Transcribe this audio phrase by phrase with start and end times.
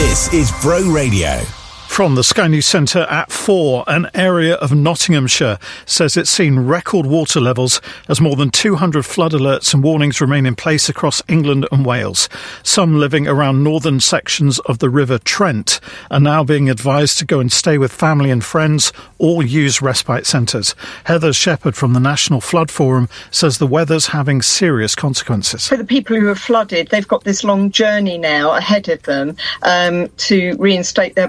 [0.00, 1.59] This is Bro Radio.
[1.90, 7.04] From the Sky News Centre at 4, an area of Nottinghamshire says it's seen record
[7.04, 11.66] water levels as more than 200 flood alerts and warnings remain in place across England
[11.70, 12.30] and Wales.
[12.62, 15.78] Some living around northern sections of the River Trent
[16.10, 20.26] are now being advised to go and stay with family and friends or use respite
[20.26, 20.74] centres.
[21.04, 25.68] Heather Shepherd from the National Flood Forum says the weather's having serious consequences.
[25.68, 29.36] For the people who are flooded, they've got this long journey now ahead of them
[29.62, 31.28] um, to reinstate their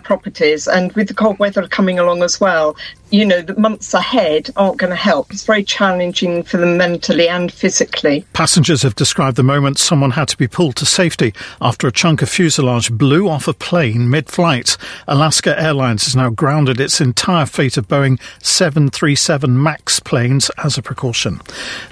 [0.68, 2.76] and with the cold weather coming along as well,
[3.12, 5.32] you know, the months ahead aren't going to help.
[5.32, 8.26] It's very challenging for them mentally and physically.
[8.34, 12.22] Passengers have described the moment someone had to be pulled to safety after a chunk
[12.22, 14.78] of fuselage blew off a plane mid flight.
[15.08, 20.82] Alaska Airlines has now grounded its entire fleet of Boeing 737 MAX planes as a
[20.82, 21.42] precaution.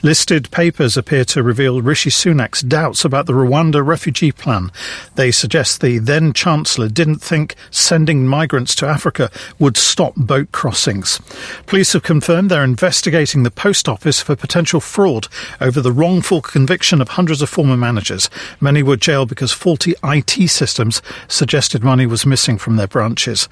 [0.02, 4.72] Listed papers appear to reveal Rishi Sunak's doubts about the Rwanda refugee plan.
[5.16, 11.09] They suggest the then Chancellor didn't think sending migrants to Africa would stop boat crossings.
[11.66, 15.28] Police have confirmed they're investigating the post office for potential fraud
[15.60, 18.30] over the wrongful conviction of hundreds of former managers.
[18.60, 23.48] Many were jailed because faulty IT systems suggested money was missing from their branches.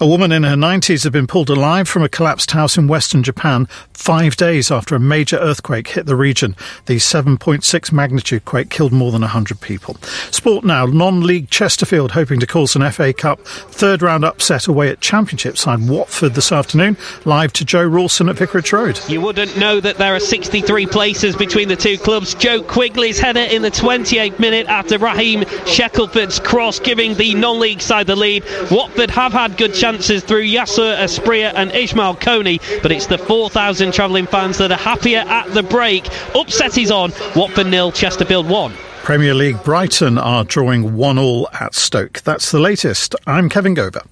[0.00, 3.22] A woman in her 90s had been pulled alive from a collapsed house in western
[3.22, 6.56] Japan five days after a major earthquake hit the region.
[6.86, 9.96] The 7.6 magnitude quake killed more than 100 people.
[10.30, 10.86] Sport now.
[10.86, 15.88] Non-league Chesterfield hoping to cause an FA Cup third round upset away at Championship side
[15.88, 16.96] Watford this afternoon.
[17.24, 19.00] Live to Joe Rawson at Vicarage Road.
[19.08, 22.34] You wouldn't know that there are 63 places between the two clubs.
[22.34, 28.06] Joe Quigley's header in the 28th minute after Ryheem Sheckleford's cross, giving the non-league side
[28.06, 28.44] the lead.
[28.70, 33.92] Watford have had good chances through Yasser Asprilla and Ismaël Koné, but it's the 4,000
[33.92, 36.06] travelling fans that are happier at the break.
[36.34, 37.12] Upset is on.
[37.34, 38.72] Watford nil, Chesterfield one.
[39.02, 42.20] Premier League Brighton are drawing one all at Stoke.
[42.20, 43.16] That's the latest.
[43.26, 44.06] I'm Kevin Gover.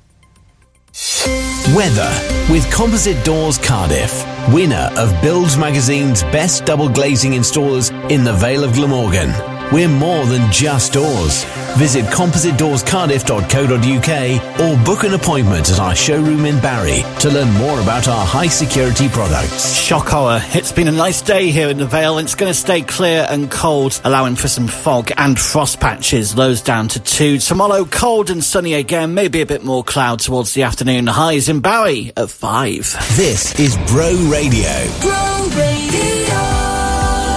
[1.75, 2.13] Weather
[2.53, 8.65] with Composite Doors Cardiff, winner of Builds Magazine's best double glazing installers in the Vale
[8.65, 9.50] of Glamorgan.
[9.73, 11.45] We're more than just doors.
[11.79, 18.09] Visit compositedoorscardiff.co.uk or book an appointment at our showroom in Barry to learn more about
[18.09, 19.77] our high security products.
[19.77, 20.41] Shock horror.
[20.49, 22.19] It's been a nice day here in the Vale.
[22.19, 26.37] It's going to stay clear and cold, allowing for some fog and frost patches.
[26.37, 27.39] Lows down to two.
[27.39, 29.15] Tomorrow, cold and sunny again.
[29.15, 31.07] Maybe a bit more cloud towards the afternoon.
[31.07, 32.93] Highs in Barry at five.
[33.17, 34.89] This is Bro Radio.
[35.01, 36.60] Bro Radio.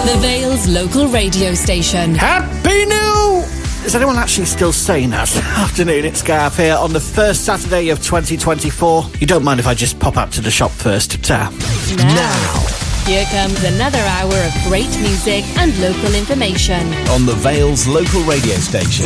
[0.03, 2.13] The Vale's local radio station.
[2.13, 3.43] Happy New!
[3.85, 5.33] Is anyone actually still saying that?
[5.57, 9.05] Afternoon, it's Gareth here on the first Saturday of 2024.
[9.19, 11.23] You don't mind if I just pop up to the shop first?
[11.23, 11.49] Ta.
[11.97, 13.09] Now.
[13.09, 16.93] Here comes another hour of great music and local information.
[17.07, 19.05] On the Vale's local radio station.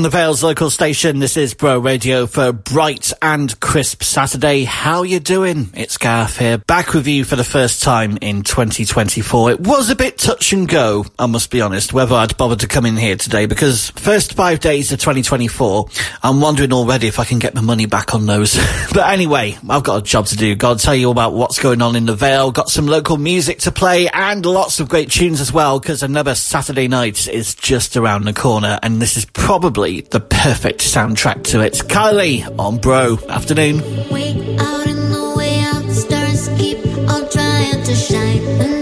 [0.00, 1.18] On the Vale's local station.
[1.18, 4.64] This is Bro Radio for bright and crisp Saturday.
[4.64, 5.68] How you doing?
[5.74, 9.50] It's Gareth here, back with you for the first time in 2024.
[9.50, 12.66] It was a bit touch and go, I must be honest, whether I'd bothered to
[12.66, 15.88] come in here today because first five days of 2024,
[16.22, 18.54] I'm wondering already if I can get my money back on those.
[18.94, 20.54] but anyway, I've got a job to do.
[20.54, 22.50] Got to tell you about what's going on in the Vale.
[22.50, 26.34] Got some local music to play and lots of great tunes as well because another
[26.34, 31.60] Saturday night is just around the corner and this is probably the perfect soundtrack to
[31.60, 31.74] it.
[31.74, 33.18] Kylie on Bro.
[33.28, 33.78] Afternoon.
[34.10, 36.78] Way out in the way out, the stars keep
[37.08, 38.79] on trying to shine.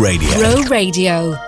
[0.00, 0.62] Radio.
[0.70, 1.39] Radio.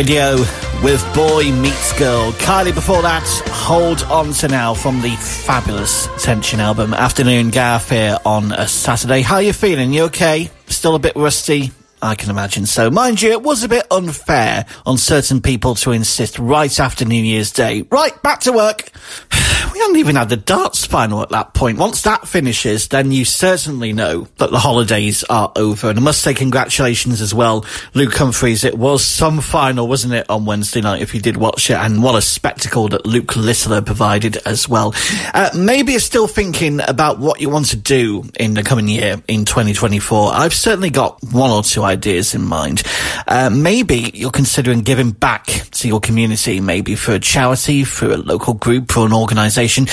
[0.00, 0.36] Radio
[0.82, 2.32] with Boy Meets Girl.
[2.32, 6.94] Kylie before that, Hold On to Now from the fabulous Tension album.
[6.94, 9.20] Afternoon Gaff here on a Saturday.
[9.20, 9.92] How you feeling?
[9.92, 10.50] You okay?
[10.68, 11.70] Still a bit rusty?
[12.00, 12.90] I can imagine so.
[12.90, 17.22] Mind you, it was a bit unfair on certain people to insist right after New
[17.22, 17.82] Year's Day.
[17.90, 18.90] Right, back to work.
[19.72, 21.78] We hadn't even had the darts final at that point.
[21.78, 25.88] Once that finishes, then you certainly know that the holidays are over.
[25.88, 28.64] And I must say congratulations as well, Luke Humphries.
[28.64, 31.74] It was some final, wasn't it, on Wednesday night, if you did watch it.
[31.74, 34.92] And what a spectacle that Luke Littler provided as well.
[35.32, 39.22] Uh, maybe you're still thinking about what you want to do in the coming year,
[39.28, 40.32] in 2024.
[40.34, 42.82] I've certainly got one or two ideas in mind.
[43.28, 48.16] Uh, maybe you're considering giving back to your community, maybe for a charity, for a
[48.16, 49.86] local group, or an organisation.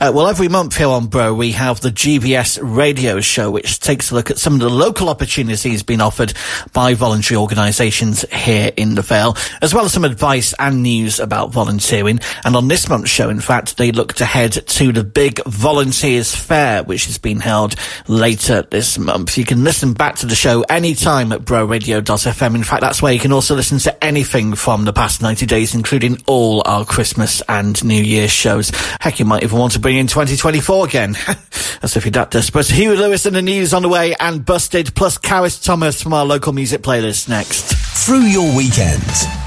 [0.00, 4.10] Uh, well, every month here on Bro, we have the GVS radio show, which takes
[4.10, 6.32] a look at some of the local opportunities being offered
[6.72, 11.52] by voluntary organisations here in the Vale, as well as some advice and news about
[11.52, 12.20] volunteering.
[12.44, 16.82] And on this month's show, in fact, they looked ahead to the big Volunteers Fair,
[16.82, 17.74] which is being held
[18.08, 19.36] later this month.
[19.38, 22.54] You can listen back to the show anytime at broradio.fm.
[22.54, 25.74] In fact, that's where you can also listen to anything from the past 90 days,
[25.74, 28.70] including all our Christmas and New Year shows.
[29.00, 31.16] Heck, you might even want to bring in 2024 again.
[31.82, 32.66] As if you're that desperate.
[32.66, 36.24] Hugh Lewis and the news on the way and Busted, plus Karis Thomas from our
[36.24, 37.74] local music playlist next.
[38.06, 39.02] Through your weekend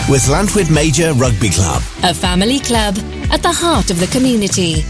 [0.09, 1.81] with Llantwit Major Rugby Club.
[2.03, 2.97] A family club
[3.31, 4.83] at the heart of the community.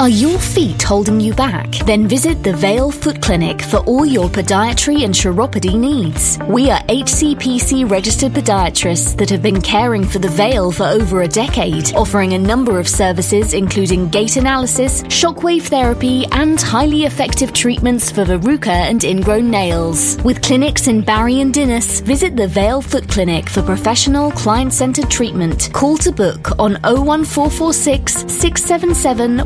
[0.00, 1.70] Are your feet holding you back?
[1.84, 6.38] Then visit the Vale Foot Clinic for all your podiatry and chiropody needs.
[6.48, 11.28] We are HCPC registered podiatrists that have been caring for the Vale for over a
[11.28, 18.10] decade, offering a number of services including gait analysis, shockwave therapy, and highly effective treatments
[18.10, 20.16] for verruca and ingrown nails.
[20.24, 25.10] With clinics in Barry and Dinas, visit the Vale Foot Clinic for professional client centered
[25.10, 25.68] treatment.
[25.74, 29.40] Call to book on 01446 677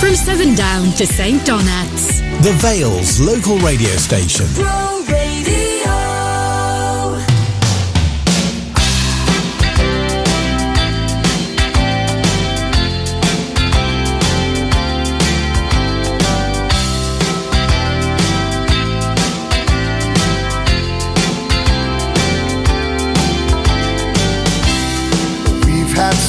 [0.00, 1.44] From Seven Down to St.
[1.46, 2.20] Donats.
[2.42, 4.46] The Vale's local radio station.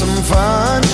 [0.02, 0.90] Some fun.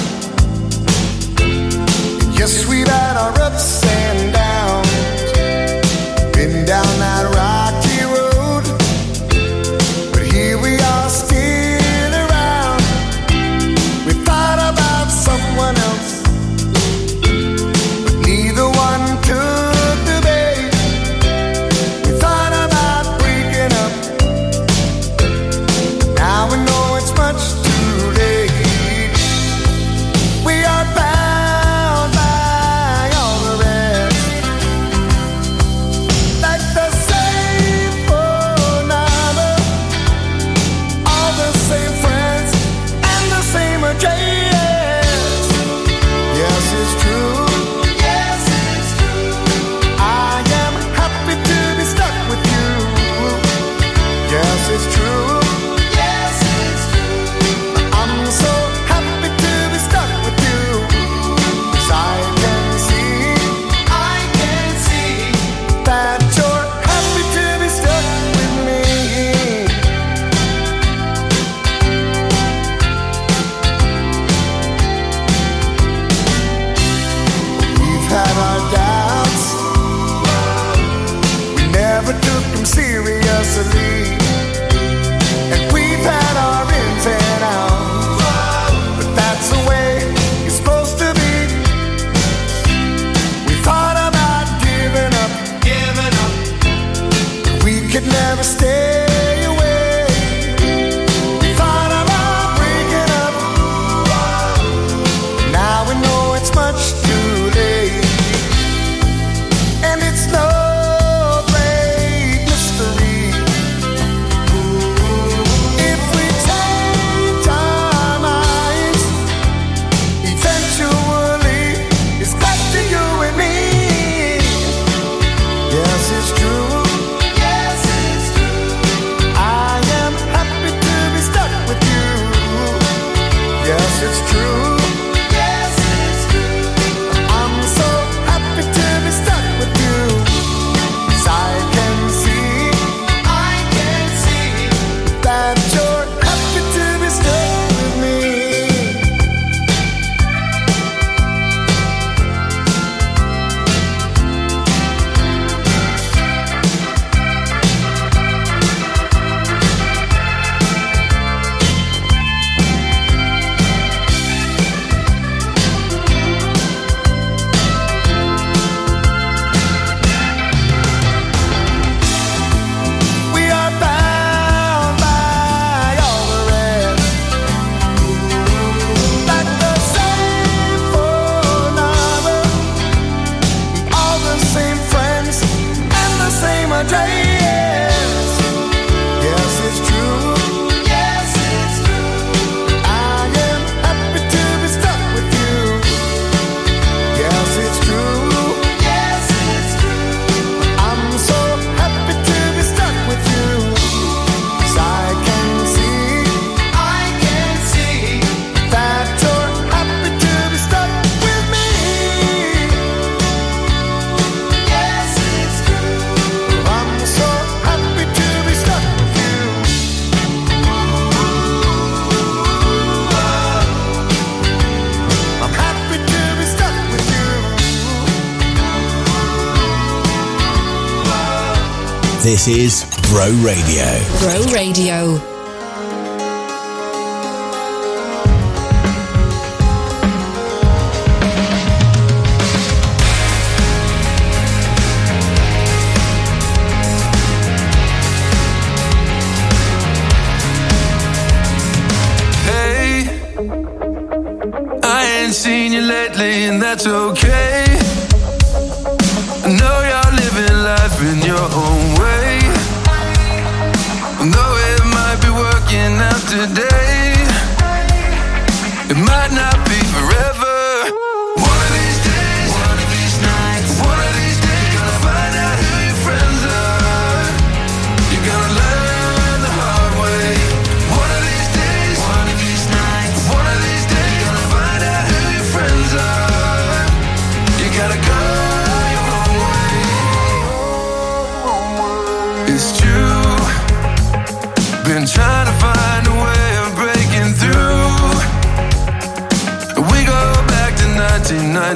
[232.28, 233.86] This is Bro Radio.
[234.20, 235.07] Bro Radio.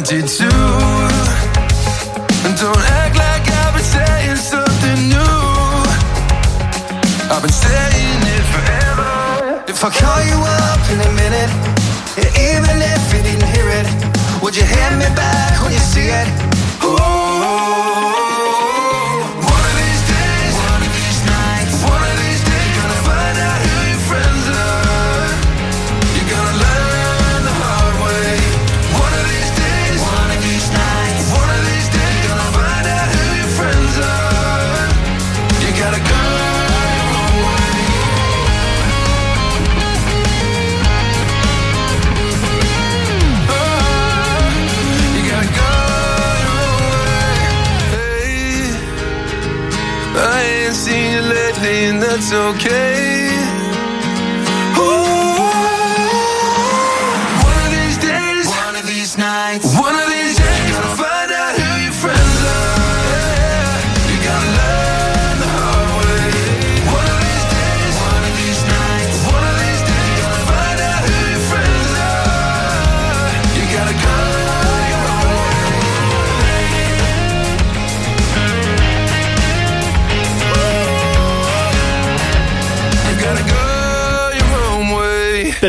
[0.04, 0.81] 1992.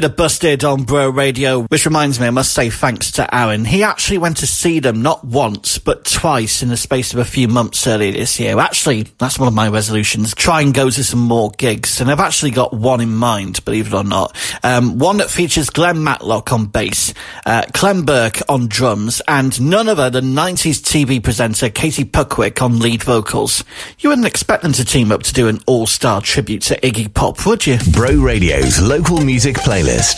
[0.02, 0.11] Way.
[0.22, 3.64] Busted on Bro Radio, which reminds me, I must say thanks to Aaron.
[3.64, 7.24] He actually went to see them not once, but twice in the space of a
[7.24, 8.60] few months earlier this year.
[8.60, 10.32] Actually, that's one of my resolutions.
[10.32, 12.00] Try and go to some more gigs.
[12.00, 14.36] And I've actually got one in mind, believe it or not.
[14.62, 17.12] Um, one that features Glenn Matlock on bass,
[17.44, 22.78] uh, Clem Burke on drums, and none other than 90s TV presenter Katie Puckrik on
[22.78, 23.64] lead vocals.
[23.98, 27.44] You wouldn't expect them to team up to do an all-star tribute to Iggy Pop,
[27.44, 27.78] would you?
[27.90, 30.11] Bro Radio's local music playlist.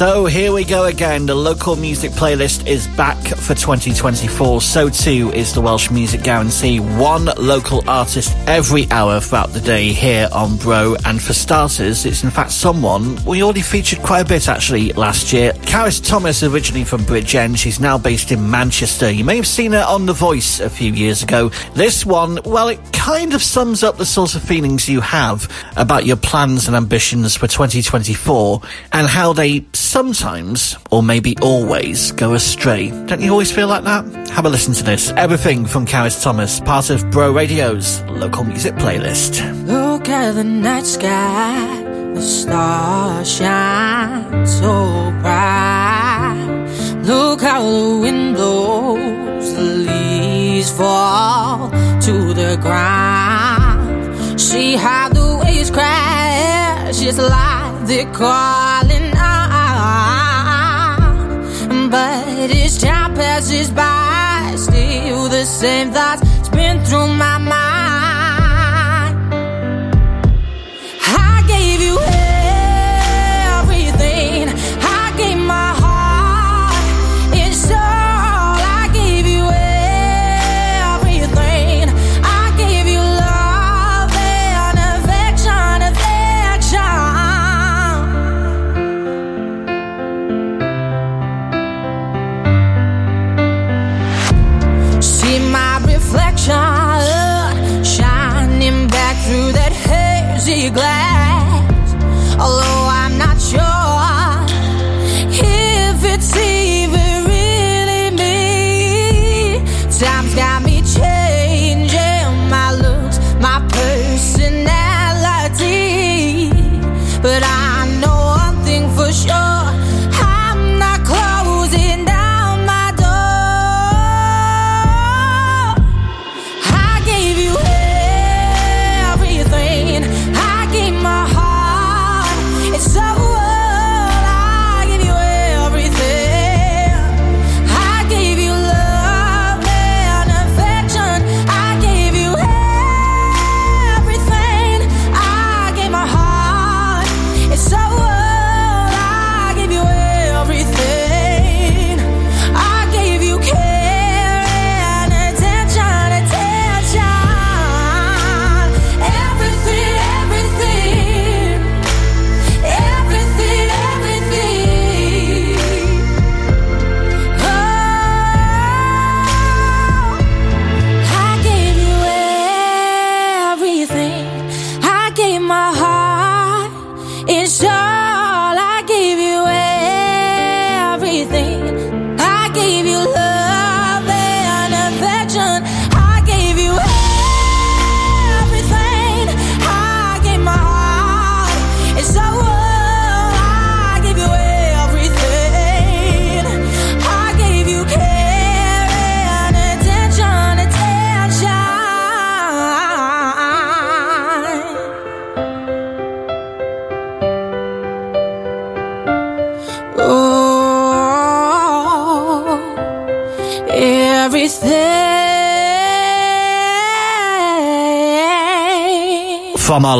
[0.00, 1.26] So here we go again.
[1.26, 4.62] The local music playlist is back for 2024.
[4.62, 6.80] So too is the Welsh Music Guarantee.
[6.80, 10.96] One local artist every hour throughout the day here on Bro.
[11.04, 15.34] And for starters, it's in fact someone we already featured quite a bit actually last
[15.34, 15.52] year.
[15.66, 17.58] Caris Thomas, originally from Bridgend.
[17.58, 19.10] She's now based in Manchester.
[19.10, 21.50] You may have seen her on The Voice a few years ago.
[21.74, 26.06] This one, well, it kind of sums up the sort of feelings you have about
[26.06, 32.90] your plans and ambitions for 2024 and how they sometimes, or maybe always, go astray.
[33.06, 34.28] Don't you always feel like that?
[34.30, 35.10] Have a listen to this.
[35.16, 39.40] Everything from Caris Thomas, part of Bro Radio's local music playlist.
[39.66, 41.82] Look at the night sky,
[42.14, 46.68] the stars shine so bright.
[47.04, 54.40] Look how the wind blows, the leaves fall to the ground.
[54.40, 59.09] See how the waves crash, it's like they're calling.
[61.90, 67.59] But as time passes by, still the same thoughts spin through my mind.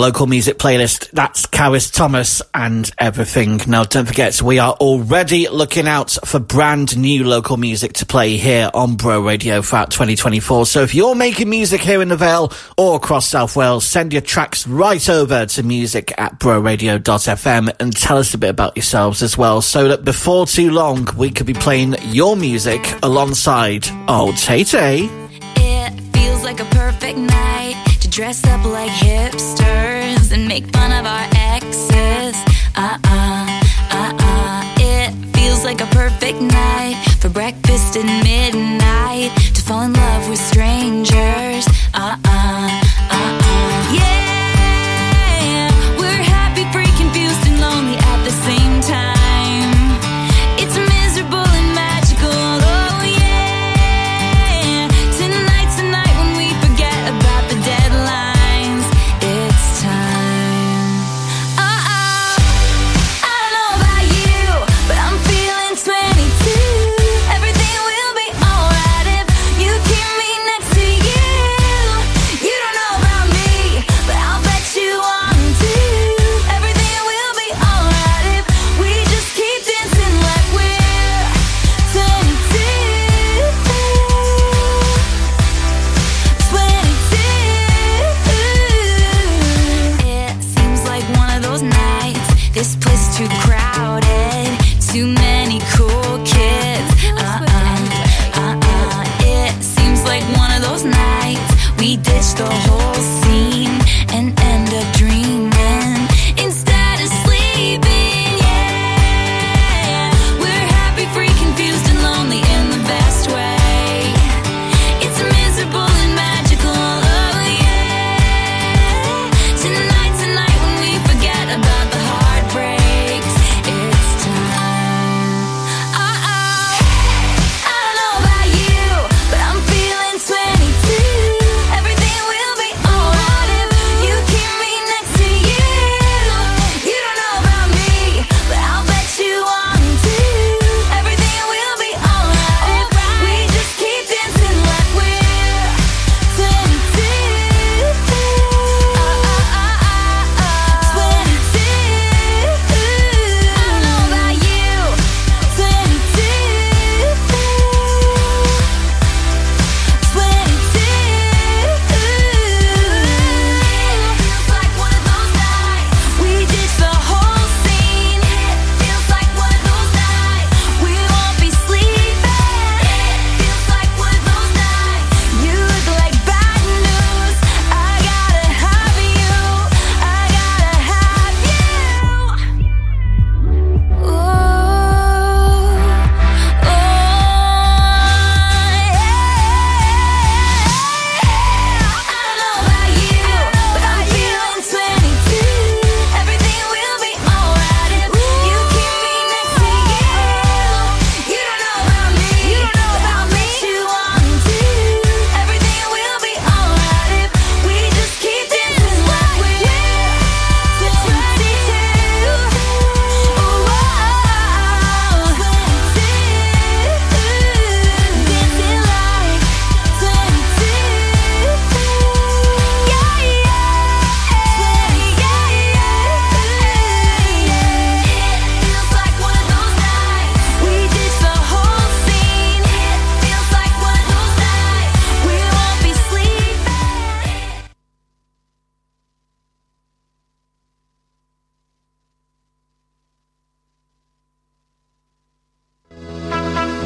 [0.01, 3.61] Local music playlist, that's Karis Thomas and everything.
[3.67, 8.37] Now, don't forget, we are already looking out for brand new local music to play
[8.37, 10.67] here on Bro Radio throughout 2024.
[10.67, 14.23] So if you're making music here in the Vale or across South Wales, send your
[14.23, 19.37] tracks right over to music at broradio.fm and tell us a bit about yourselves as
[19.37, 24.65] well, so that before too long, we could be playing your music alongside old Tay
[24.65, 25.09] Tay.
[25.57, 31.29] It feels like a perfect night dress up like hipsters and make fun of our
[31.33, 32.35] exes.
[32.75, 33.61] Uh uh,
[33.93, 34.75] uh uh.
[34.79, 40.41] It feels like a perfect night for breakfast at midnight to fall in love with
[40.41, 41.67] strangers.
[41.95, 42.40] Uh, uh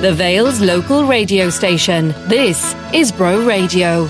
[0.05, 2.09] The Vale's local radio station.
[2.29, 4.07] This is Bro Radio.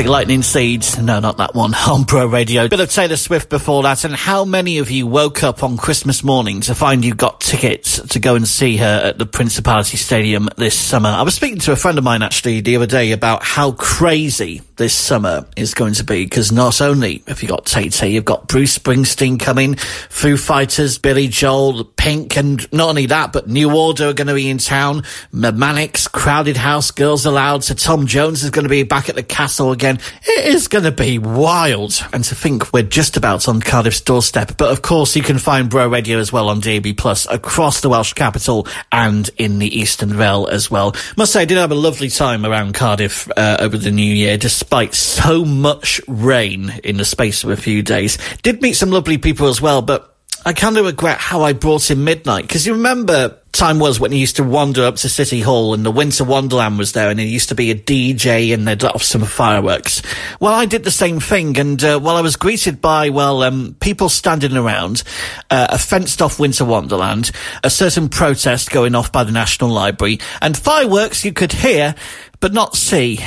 [0.00, 0.98] Classic Lightning Seeds.
[0.98, 1.74] No, not that one.
[1.86, 2.66] On Bro Radio.
[2.68, 4.02] Bit of Taylor Swift before that.
[4.04, 8.00] And how many of you woke up on Christmas morning to find you got tickets
[8.00, 11.08] to go and see her at the Principality Stadium this summer?
[11.08, 14.62] I was speaking to a friend of mine actually the other day about how crazy
[14.76, 18.46] this summer is going to be because not only have you got Tay, you've got
[18.46, 24.08] Bruce Springsteen coming, Foo Fighters, Billy Joel, Pink, and not only that, but New Order
[24.08, 25.02] are going to be in town,
[25.34, 29.22] M- Crowded House, Girls Aloud, so Tom Jones is going to be back at the
[29.22, 29.98] castle again.
[30.22, 32.02] It is going to be wild.
[32.12, 34.56] And to think we're just about on Cardiff's doorstep.
[34.56, 37.88] But of course, you can find Bro Radio as well on DAB Plus across the
[37.88, 40.94] Welsh capital and in the Eastern Vale as well.
[41.16, 44.36] Must say, I did have a lovely time around Cardiff uh, over the new year,
[44.36, 48.18] despite so much rain in the space of a few days.
[48.42, 50.14] Did meet some lovely people as well, but
[50.44, 54.12] I kind of regret how I brought in Midnight because you remember time was when
[54.12, 57.18] you used to wander up to City Hall and the Winter Wonderland was there and
[57.18, 60.02] there used to be a DJ and they'd off some fireworks.
[60.38, 63.76] Well, I did the same thing and uh, while I was greeted by, well, um,
[63.80, 65.02] people standing around,
[65.50, 67.32] uh, a fenced off Winter Wonderland,
[67.64, 71.94] a certain protest going off by the National Library and fireworks you could hear
[72.40, 73.18] but not see.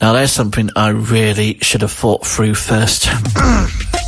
[0.00, 3.08] Now there's something I really should have thought through first.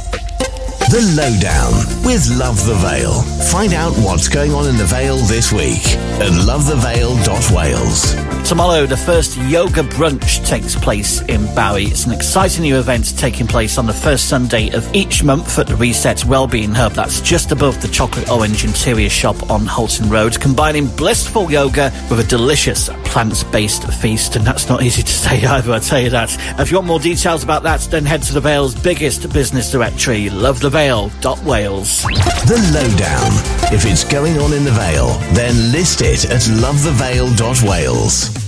[0.90, 1.72] The Lowdown
[2.02, 3.20] with Love the Vale.
[3.52, 5.84] Find out what's going on in the Vale this week
[6.18, 8.48] at lovethevale.wales.
[8.48, 11.84] Tomorrow, the first yoga brunch takes place in Barry.
[11.84, 15.66] It's an exciting new event taking place on the first Sunday of each month at
[15.66, 16.92] the Reset Wellbeing Hub.
[16.92, 22.20] That's just above the Chocolate Orange Interior Shop on Holton Road, combining blissful yoga with
[22.20, 24.36] a delicious plant-based feast.
[24.36, 26.36] And that's not easy to say either, I tell you that.
[26.60, 30.26] If you want more details about that, then head to the Vale's biggest business directory,
[30.26, 32.02] lovethevale.wales.
[32.02, 33.32] The Lowdown.
[33.74, 38.47] If it's going on in the Vale, then list it at lovethevale.wales.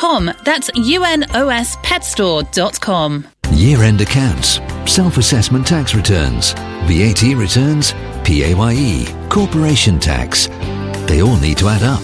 [0.01, 3.27] That's unospetstore.com.
[3.53, 4.59] Year end accounts,
[4.91, 6.53] self assessment tax returns,
[6.87, 7.93] VAT returns,
[8.23, 10.47] PAYE, corporation tax.
[11.07, 12.01] They all need to add up.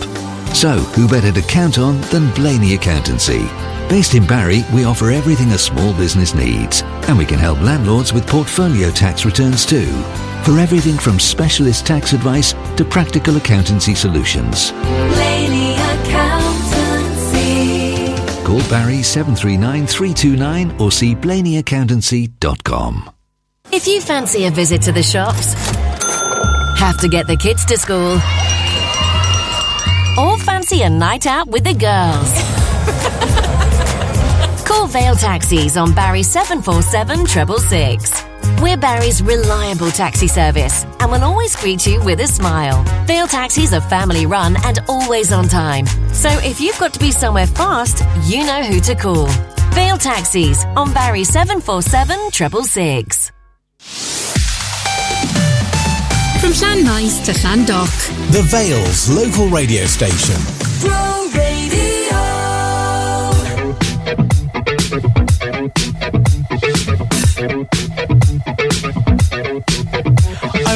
[0.55, 3.47] So, who better to count on than Blaney Accountancy?
[3.89, 8.13] Based in Barry, we offer everything a small business needs, and we can help landlords
[8.13, 9.91] with portfolio tax returns too.
[10.43, 14.71] For everything from specialist tax advice to practical accountancy solutions.
[18.57, 23.11] Call Barry 739 329 or see blaneyaccountancy.com.
[23.71, 25.53] If you fancy a visit to the shops,
[26.79, 28.13] have to get the kids to school,
[30.17, 32.33] or fancy a night out with the girls.
[34.67, 38.26] Call Vale Taxis on Barry 747 666.
[38.61, 42.83] We're Barry's reliable taxi service and will always greet you with a smile.
[43.05, 45.85] Vale Taxis are family run and always on time.
[46.13, 49.27] So if you've got to be somewhere fast, you know who to call.
[49.73, 53.31] Vale Taxis on Barry 747 666.
[56.41, 58.31] From Llanmaes to Llandough.
[58.31, 60.35] The Vale's local radio station.
[60.81, 61.77] Bro Radio.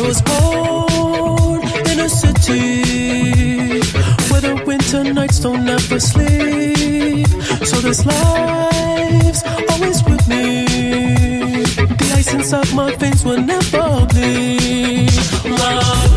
[0.02, 3.82] I was born in a city
[4.32, 7.28] where the winter nights don't ever sleep.
[7.64, 10.66] So this life's always with me.
[12.02, 15.14] The ice inside my veins will never bleed.
[15.46, 16.12] Love.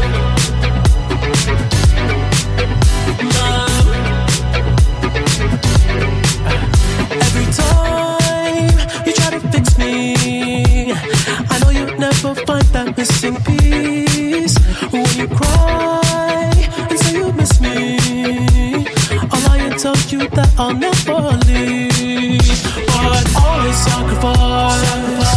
[7.26, 10.13] Every time you try to fix me,
[12.04, 14.56] never find that missing piece.
[14.92, 16.52] When you cry
[16.90, 17.96] and say you miss me,
[19.32, 22.58] I'll lie and tell you that I'll never leave.
[22.92, 25.33] But always sacrifice your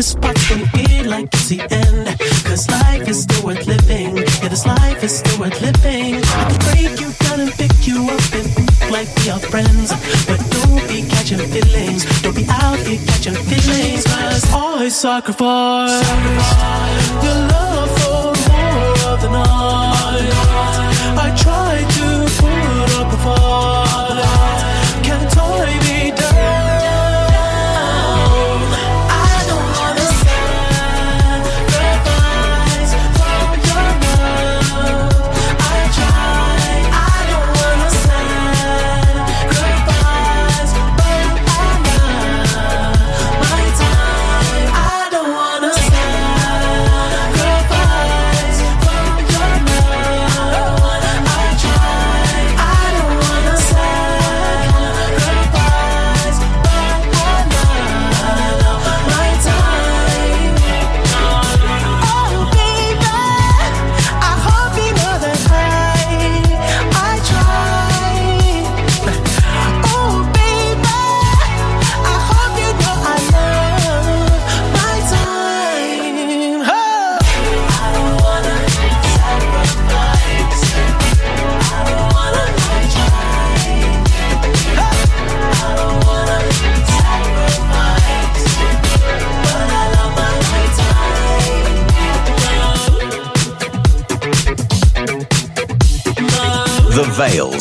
[0.00, 2.06] toughest parts when you feel like it's the end.
[2.44, 4.16] Cause life is still worth living.
[4.16, 6.14] Yeah, this life is still worth living.
[6.16, 8.48] I can break you down and pick you up and
[8.90, 9.92] like we are friends.
[10.26, 12.04] But don't be catching feelings.
[12.22, 14.04] Don't be out here catching feelings.
[14.04, 16.00] Cause I sacrifice
[17.24, 20.30] your love for more of the night.
[21.24, 22.06] I try to
[22.40, 24.24] put up a fight.
[25.04, 25.99] Can't tie me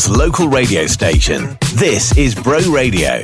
[0.07, 1.57] Local radio station.
[1.73, 3.23] This is Bro Radio.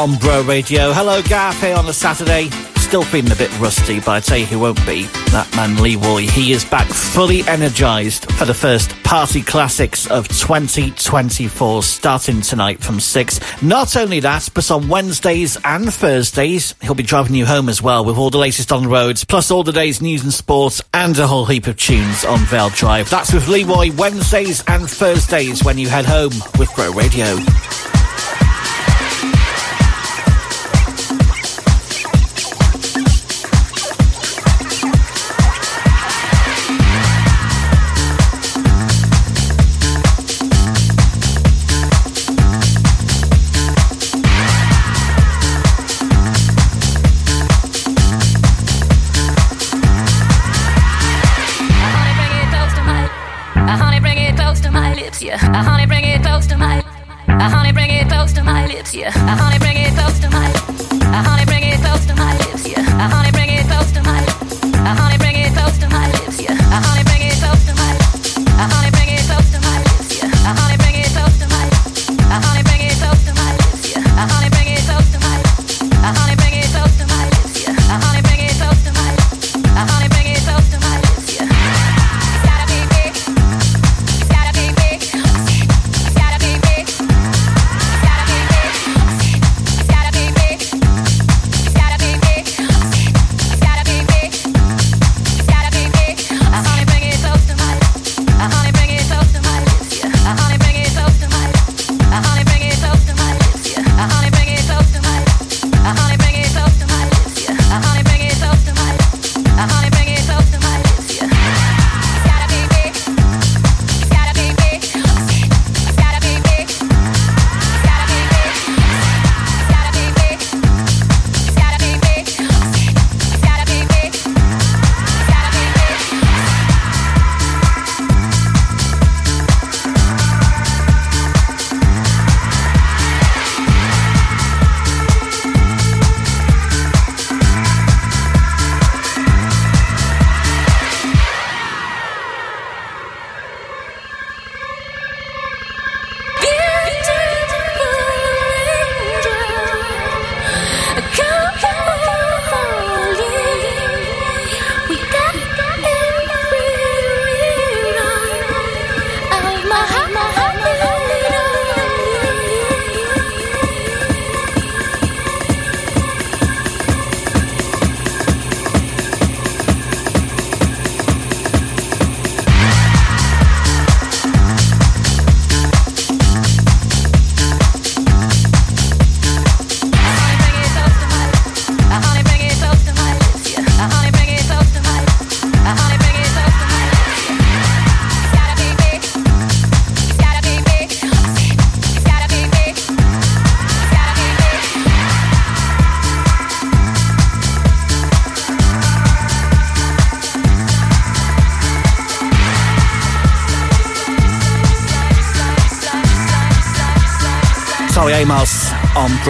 [0.00, 0.94] On Bro Radio.
[0.94, 2.48] Hello, here on a Saturday.
[2.76, 5.02] Still feeling a bit rusty, but I tell you who won't be.
[5.30, 6.22] That man Leroy.
[6.22, 12.98] He is back fully energised for the first Party Classics of 2024, starting tonight from
[12.98, 13.62] 6.
[13.62, 18.02] Not only that, but on Wednesdays and Thursdays, he'll be driving you home as well
[18.02, 21.18] with all the latest on the roads, plus all the day's news and sports, and
[21.18, 23.10] a whole heap of tunes on Vale Drive.
[23.10, 27.36] That's with Leroy Wednesdays and Thursdays when you head home with Bro Radio.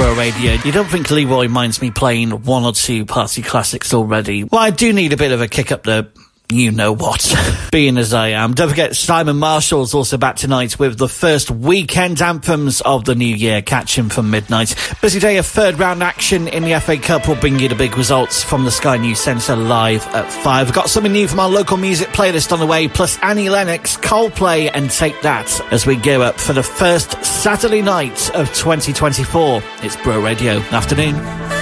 [0.02, 0.52] On Radio.
[0.64, 4.44] You don't think Leroy minds me playing one or two party classics already?
[4.44, 6.10] Well, I do need a bit of a kick up the.
[6.52, 7.32] You know what,
[7.72, 8.54] being as I am.
[8.54, 13.34] Don't forget, Simon Marshall's also back tonight with the first weekend anthems of the new
[13.36, 13.62] year.
[13.62, 14.74] Catch him from midnight.
[15.00, 17.96] Busy day of third round action in the FA Cup will bring you the big
[17.96, 20.66] results from the Sky News Centre live at 5.
[20.66, 23.96] We've got something new from our local music playlist on the way, plus Annie Lennox,
[23.96, 29.62] Coldplay, and Take That as we gear up for the first Saturday night of 2024.
[29.82, 30.58] It's Bro Radio.
[30.72, 31.59] Afternoon.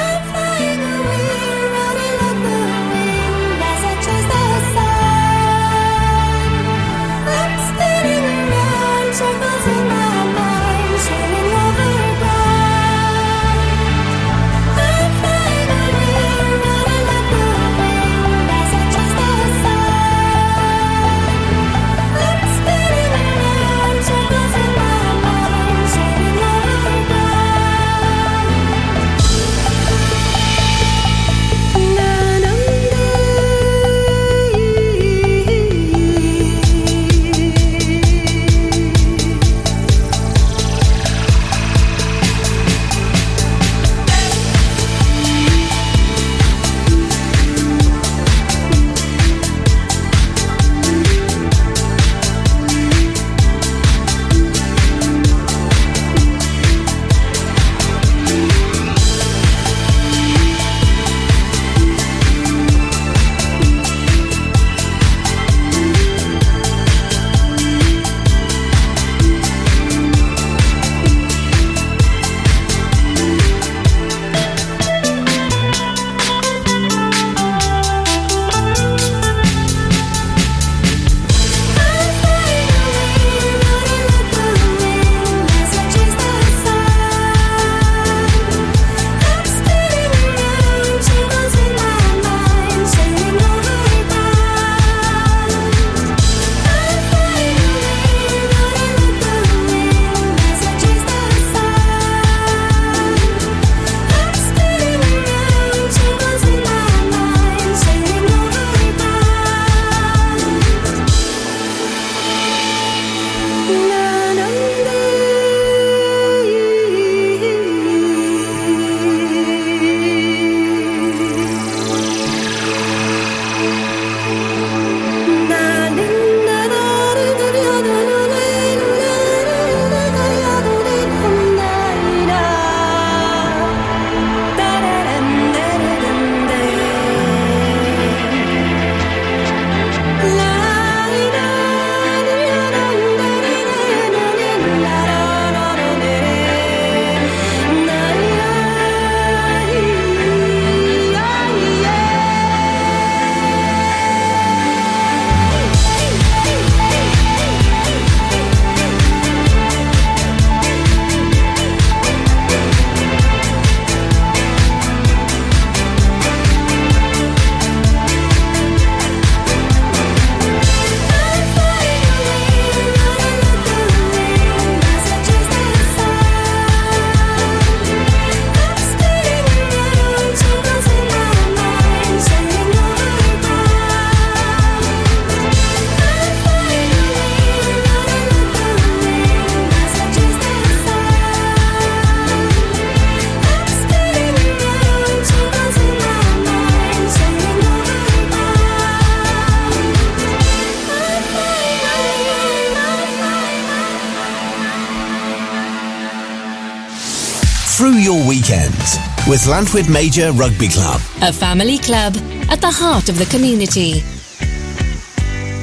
[209.48, 211.00] With Major Rugby Club.
[211.22, 212.14] A family club
[212.50, 214.02] at the heart of the community.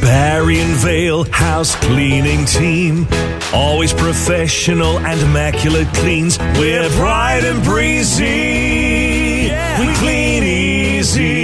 [0.02, 3.08] Barry and Vale House Cleaning Team.
[3.54, 6.40] Always professional and immaculate cleans.
[6.58, 9.52] We're bright and breezy.
[9.80, 11.36] We clean easy.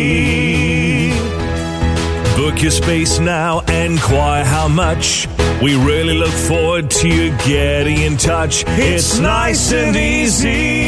[2.36, 5.28] Book your space now, and enquire how much.
[5.62, 8.64] We really look forward to you getting in touch.
[8.68, 10.81] It's nice and easy.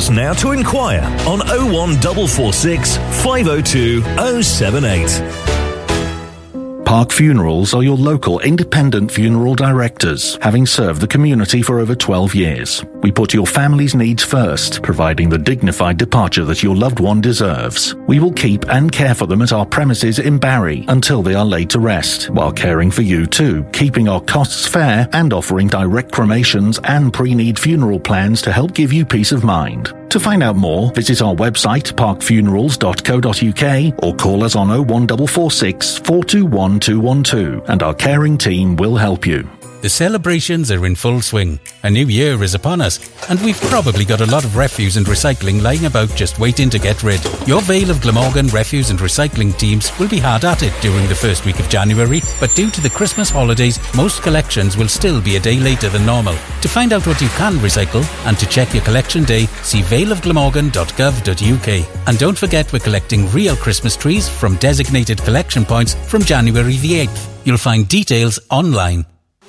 [0.00, 6.86] Us now to inquire on 01446 502 078.
[6.86, 12.34] Park Funerals are your local independent funeral directors, having served the community for over 12
[12.34, 12.82] years.
[13.02, 17.94] We put your family's needs first, providing the dignified departure that your loved one deserves.
[18.06, 21.44] We will keep and care for them at our premises in Barry until they are
[21.44, 26.12] laid to rest, while caring for you too, keeping our costs fair and offering direct
[26.12, 29.94] cremations and pre-need funeral plans to help give you peace of mind.
[30.10, 37.70] To find out more, visit our website parkfunerals.co.uk or call us on 01446 421 212
[37.70, 39.48] and our caring team will help you.
[39.82, 41.58] The celebrations are in full swing.
[41.84, 42.98] A new year is upon us,
[43.30, 46.78] and we've probably got a lot of refuse and recycling lying about just waiting to
[46.78, 47.24] get rid.
[47.46, 51.14] Your Vale of Glamorgan refuse and recycling teams will be hard at it during the
[51.14, 55.36] first week of January, but due to the Christmas holidays, most collections will still be
[55.36, 56.34] a day later than normal.
[56.34, 62.06] To find out what you can recycle and to check your collection day, see valeofglamorgan.gov.uk.
[62.06, 67.06] And don't forget we're collecting real Christmas trees from designated collection points from January the
[67.06, 67.46] 8th.
[67.46, 69.06] You'll find details online.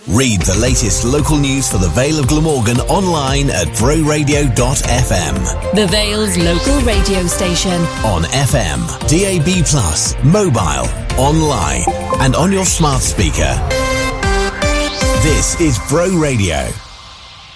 [0.07, 5.75] Read the latest local news for the Vale of Glamorgan online at broradio.fm.
[5.75, 7.79] The Vale's local radio station.
[8.03, 10.87] On FM, DAB+, mobile,
[11.19, 11.83] online,
[12.19, 13.55] and on your smart speaker.
[15.21, 16.67] This is Bro Radio.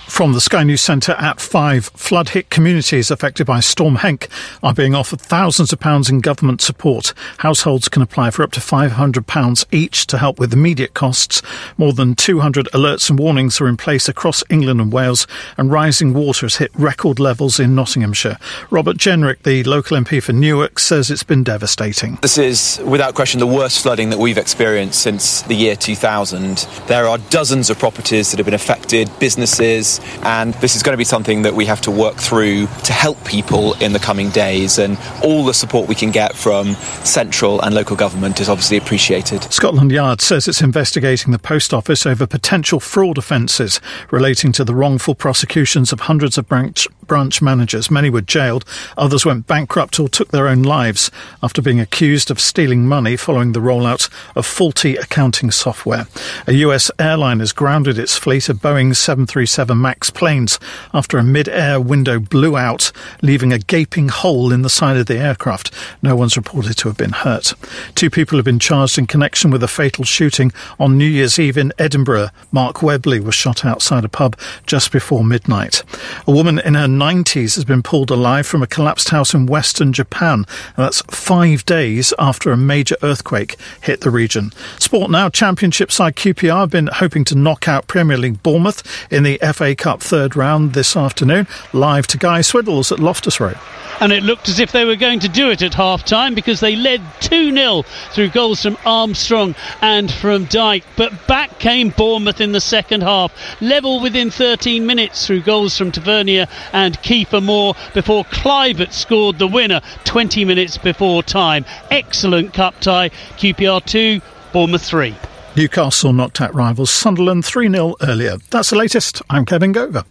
[0.07, 4.29] From the Sky News Centre at 5, flood hit communities affected by Storm Henk
[4.63, 7.13] are being offered thousands of pounds in government support.
[7.39, 11.41] Households can apply for up to £500 each to help with immediate costs.
[11.77, 15.27] More than 200 alerts and warnings are in place across England and Wales,
[15.57, 18.37] and rising water has hit record levels in Nottinghamshire.
[18.69, 22.19] Robert Jenrick, the local MP for Newark, says it's been devastating.
[22.21, 26.59] This is, without question, the worst flooding that we've experienced since the year 2000.
[26.87, 30.97] There are dozens of properties that have been affected, businesses, and this is going to
[30.97, 34.77] be something that we have to work through to help people in the coming days.
[34.77, 36.73] And all the support we can get from
[37.03, 39.43] central and local government is obviously appreciated.
[39.51, 43.79] Scotland Yard says it's investigating the post office over potential fraud offences
[44.11, 47.91] relating to the wrongful prosecutions of hundreds of branch, branch managers.
[47.91, 48.65] Many were jailed,
[48.97, 53.51] others went bankrupt or took their own lives after being accused of stealing money following
[53.51, 56.07] the rollout of faulty accounting software.
[56.47, 60.59] A US airline has grounded its fleet of Boeing 737 MAX planes
[60.93, 62.91] after a mid-air window blew out,
[63.21, 65.71] leaving a gaping hole in the side of the aircraft.
[66.01, 67.53] No one's reported to have been hurt.
[67.95, 71.57] Two people have been charged in connection with a fatal shooting on New Year's Eve
[71.57, 72.29] in Edinburgh.
[72.51, 75.83] Marc Webley was shot outside a pub just before midnight.
[76.27, 79.93] A woman in her 90s has been pulled alive from a collapsed house in western
[79.93, 80.45] Japan.
[80.75, 84.51] And that's five days after a major earthquake hit the region.
[84.79, 89.23] Sport now, Championship side QPR have been hoping to knock out Premier League Bournemouth in
[89.23, 91.47] the FA Cup third round this afternoon.
[91.73, 93.57] Live to Guy Swiddles at Loftus Road.
[94.01, 96.59] and it looked as if they were going to do it at half time because
[96.59, 100.83] they led 2 0 through goals from Armstrong and from Dyke.
[100.95, 103.31] But back came Bournemouth in the second half,
[103.61, 109.47] level within 13 minutes through goals from Tavernier and Kiefer Moore before Kluivert scored the
[109.47, 111.65] winner 20 minutes before time.
[111.91, 114.21] Excellent cup tie, QPR 2,
[114.53, 115.15] Bournemouth 3.
[115.55, 118.37] Newcastle knocked out rivals Sunderland 3 0 earlier.
[118.51, 119.21] That's the latest.
[119.29, 120.05] I'm Kevin Gover.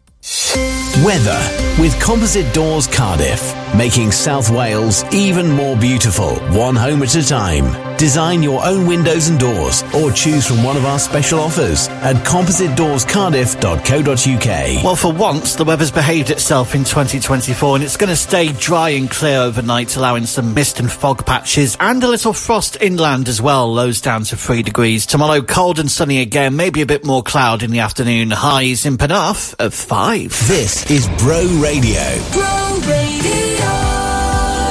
[1.04, 7.26] Weather with Composite Doors Cardiff, making South Wales even more beautiful, one home at a
[7.26, 7.93] time.
[7.96, 12.16] Design your own windows and doors or choose from one of our special offers at
[12.26, 14.84] compositedoorscardiff.co.uk.
[14.84, 18.90] Well, for once, the weather's behaved itself in 2024 and it's going to stay dry
[18.90, 23.40] and clear overnight, allowing some mist and fog patches and a little frost inland as
[23.40, 25.06] well, lows down to 3 degrees.
[25.06, 28.98] Tomorrow, cold and sunny again, maybe a bit more cloud in the afternoon, highs in
[28.98, 30.48] Penarth of 5.
[30.48, 32.02] This is Bro Radio.
[32.32, 33.83] Bro Radio.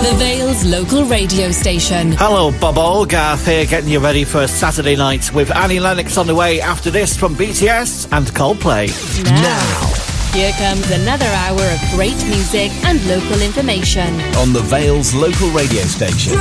[0.04, 2.12] The Vale's local radio station.
[2.12, 6.28] Hello, Bob Olgarth here, getting you ready for a Saturday night with Annie Lennox on
[6.28, 8.90] the way after this from BTS and Coldplay.
[9.24, 10.34] Now.
[10.34, 14.20] Here comes another hour of great music and local information.
[14.36, 16.34] On the Vale's local radio station.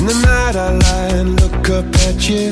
[0.00, 2.48] In the night I lie and look up at you.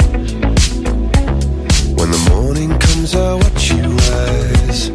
[1.96, 4.90] When the morning comes I watch you rise.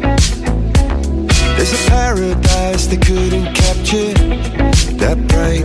[1.56, 4.14] There's a paradise they couldn't capture.
[5.02, 5.64] That bright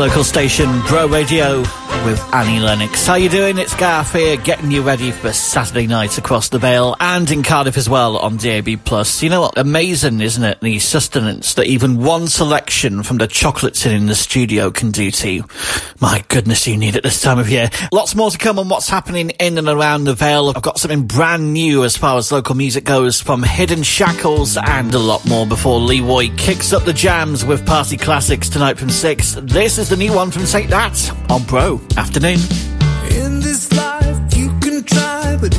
[0.00, 1.58] local station, Bro Radio,
[2.06, 3.06] with Annie Lennox.
[3.06, 3.58] How you doing?
[3.58, 7.76] It's Garth here, getting you ready for Saturday night across the Vale and in Cardiff
[7.76, 8.82] as well on DAB+.
[8.82, 9.22] Plus.
[9.22, 9.58] You know what?
[9.58, 10.58] Amazing, isn't it?
[10.62, 15.10] The sustenance that even one selection from the chocolate tin in the studio can do
[15.10, 15.44] to you.
[16.00, 17.68] My goodness, you need it this time of year.
[17.92, 20.50] Lots more to come on what's happening in and around the Vale.
[20.56, 24.94] I've got something brand new as far as local music goes from Hidden Shackles and
[24.94, 29.36] a lot more before Leroy kicks up the jams with party classics tonight from 6.
[29.42, 30.70] This is the new one from St.
[30.70, 32.38] Nat on Pro Afternoon.
[33.10, 35.54] In this life, you can try, but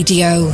[0.00, 0.49] Radio.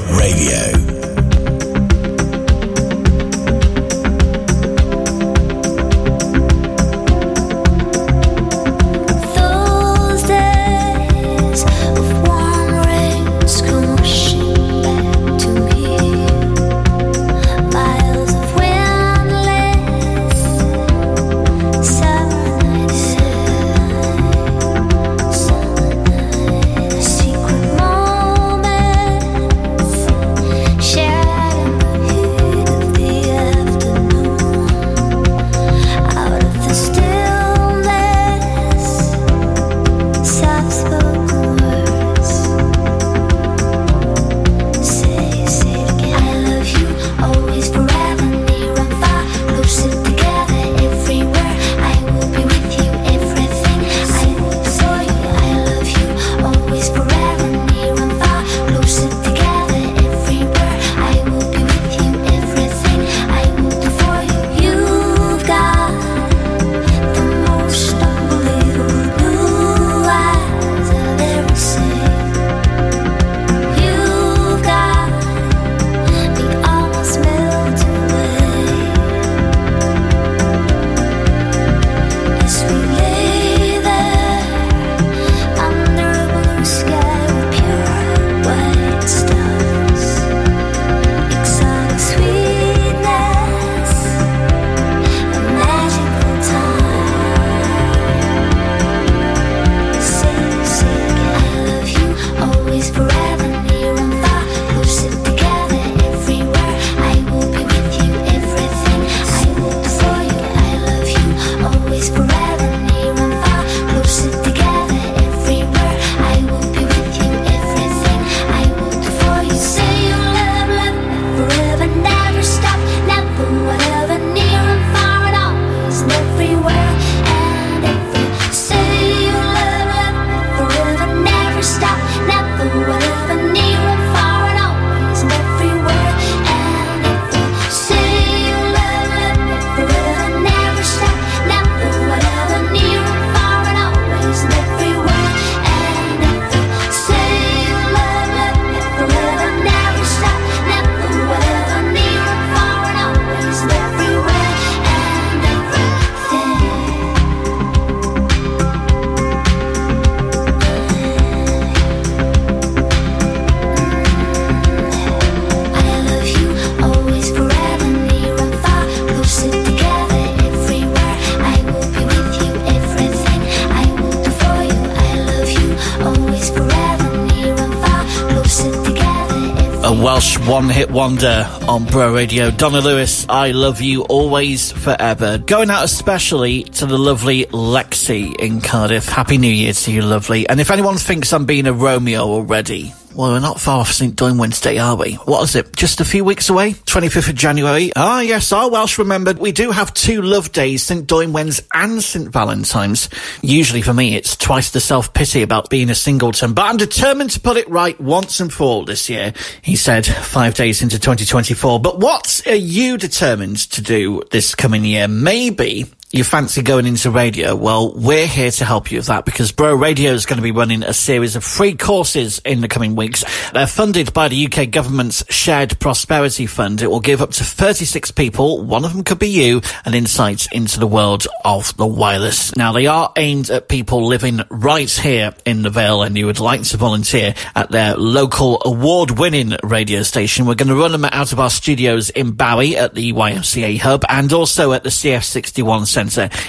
[180.97, 182.51] Wonder on Bro Radio.
[182.51, 185.37] Donna Lewis, I love you always, forever.
[185.37, 189.07] Going out especially to the lovely Lexi in Cardiff.
[189.07, 190.49] Happy New Year to you, lovely.
[190.49, 194.15] And if anyone thinks I'm being a Romeo already, well, we're not far off St.
[194.15, 195.15] Dwynwen's Day, are we?
[195.15, 195.75] What is it?
[195.75, 196.73] Just a few weeks away?
[196.73, 197.91] 25th of January?
[197.97, 199.39] Ah, yes, our Welsh remembered.
[199.39, 201.07] We do have two love days, St.
[201.07, 202.29] Dwynwen's Day and St.
[202.29, 203.09] Valentine's.
[203.41, 207.41] Usually for me, it's twice the self-pity about being a singleton, but I'm determined to
[207.41, 211.81] put it right once and for all this year, he said, five days into 2024.
[211.81, 215.09] But what are you determined to do this coming year?
[215.09, 215.87] Maybe
[216.17, 219.75] you fancy going into radio, well, we're here to help you with that because Bro
[219.75, 223.23] Radio is going to be running a series of free courses in the coming weeks.
[223.53, 226.81] They're funded by the UK government's Shared Prosperity Fund.
[226.81, 230.47] It will give up to 36 people, one of them could be you, an insight
[230.53, 232.57] into the world of the wireless.
[232.57, 236.41] Now, they are aimed at people living right here in the Vale and you would
[236.41, 240.47] like to volunteer at their local award-winning radio station.
[240.47, 244.03] We're going to run them out of our studios in Bowie at the YMCA Hub
[244.09, 246.06] and also at the CF61 Centre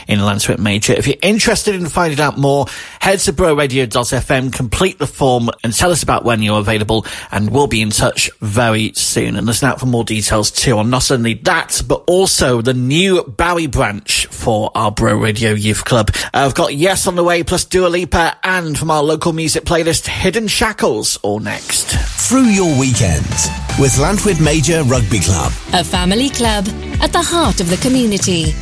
[0.07, 0.93] in Llantwit Major.
[0.93, 2.65] If you're interested in finding out more,
[2.99, 7.67] head to broradio.fm, complete the form and tell us about when you're available and we'll
[7.67, 9.35] be in touch very soon.
[9.35, 13.23] And listen out for more details too on not only that, but also the new
[13.23, 16.11] Bowie branch for our Bro Radio Youth Club.
[16.33, 19.63] Uh, I've got Yes on the way plus Dua Lipa and from our local music
[19.63, 21.87] playlist Hidden Shackles all next.
[22.27, 23.47] Through your weekends
[23.79, 25.51] with Llantwit Major Rugby Club.
[25.73, 26.65] A family club
[27.01, 28.53] at the heart of the community.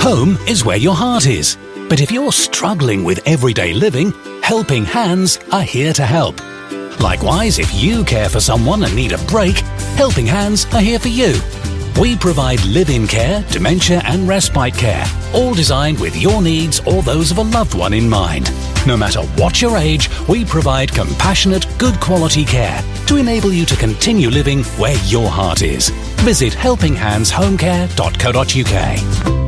[0.00, 1.56] Home is where your heart is.
[1.88, 4.12] But if you're struggling with everyday living,
[4.42, 6.40] Helping Hands are here to help.
[7.00, 9.56] Likewise, if you care for someone and need a break,
[9.96, 11.34] Helping Hands are here for you.
[12.00, 15.04] We provide live-in care, dementia and respite care,
[15.34, 18.52] all designed with your needs or those of a loved one in mind.
[18.86, 23.74] No matter what your age, we provide compassionate, good quality care to enable you to
[23.76, 25.90] continue living where your heart is.
[26.20, 29.47] Visit helpinghandshomecare.co.uk.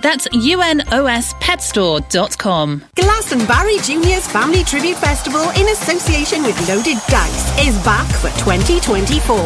[0.00, 2.82] That's unospetstore.com.
[2.96, 9.36] Glastonbury Juniors Family Tribute Festival in association with Loaded Dice is back for 2024.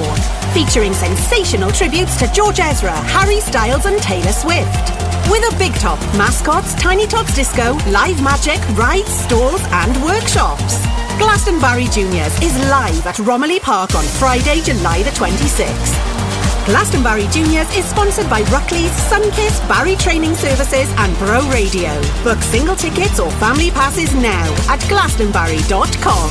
[0.55, 4.93] Featuring sensational tributes to George Ezra, Harry Styles, and Taylor Swift.
[5.31, 10.77] With a big top, mascots, Tiny Tots Disco, live magic, rides, stalls, and workshops.
[11.19, 16.24] Glastonbury Juniors is live at Romilly Park on Friday, July the 26th.
[16.67, 21.93] Glastonbury Juniors is sponsored by Ruckley's, Sunkiss, Barry Training Services, and Bro Radio.
[22.23, 26.31] Book single tickets or family passes now at glastonbury.com.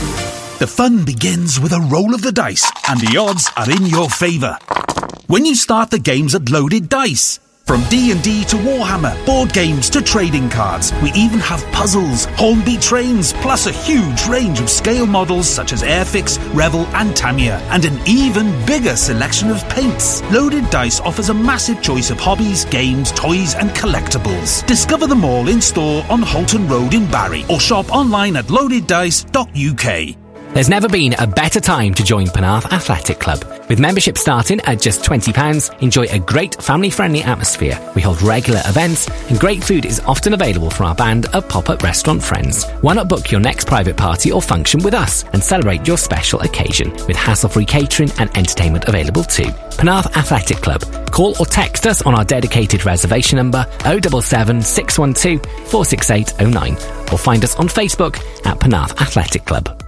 [0.57, 4.09] The fun begins with a roll of the dice, and the odds are in your
[4.09, 4.57] favour.
[5.27, 7.39] When you start the games at Loaded Dice.
[7.65, 13.31] From D&D to Warhammer, board games to trading cards, we even have puzzles, Hornby trains,
[13.33, 17.97] plus a huge range of scale models such as Airfix, Revell and Tamiya, and an
[18.05, 20.21] even bigger selection of paints.
[20.23, 24.65] Loaded Dice offers a massive choice of hobbies, games, toys and collectibles.
[24.65, 30.22] Discover them all in store on Holton Road in Barry or shop online at loadeddice.uk.
[30.53, 33.43] There's never been a better time to join Penarth Athletic Club.
[33.69, 37.79] With membership starting at just £20, enjoy a great family friendly atmosphere.
[37.95, 41.71] We hold regular events, and great food is often available from our band of pop
[41.71, 42.65] up restaurant friends.
[42.81, 46.39] Why not book your next private party or function with us and celebrate your special
[46.41, 49.49] occasion with hassle free catering and entertainment available too?
[49.79, 50.83] Penarth Athletic Club.
[51.11, 56.73] Call or text us on our dedicated reservation number 077 612 46809
[57.11, 59.79] or find us on Facebook at Penarth Athletic Club.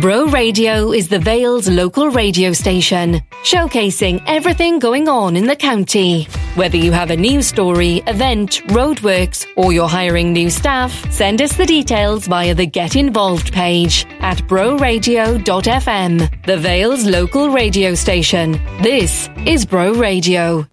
[0.00, 6.24] Bro Radio is the Vale's local radio station, showcasing everything going on in the county.
[6.54, 11.56] Whether you have a news story, event, roadworks, or you're hiring new staff, send us
[11.56, 18.52] the details via the Get Involved page at broradio.fm, the Vale's local radio station.
[18.82, 20.66] This is Bro Radio.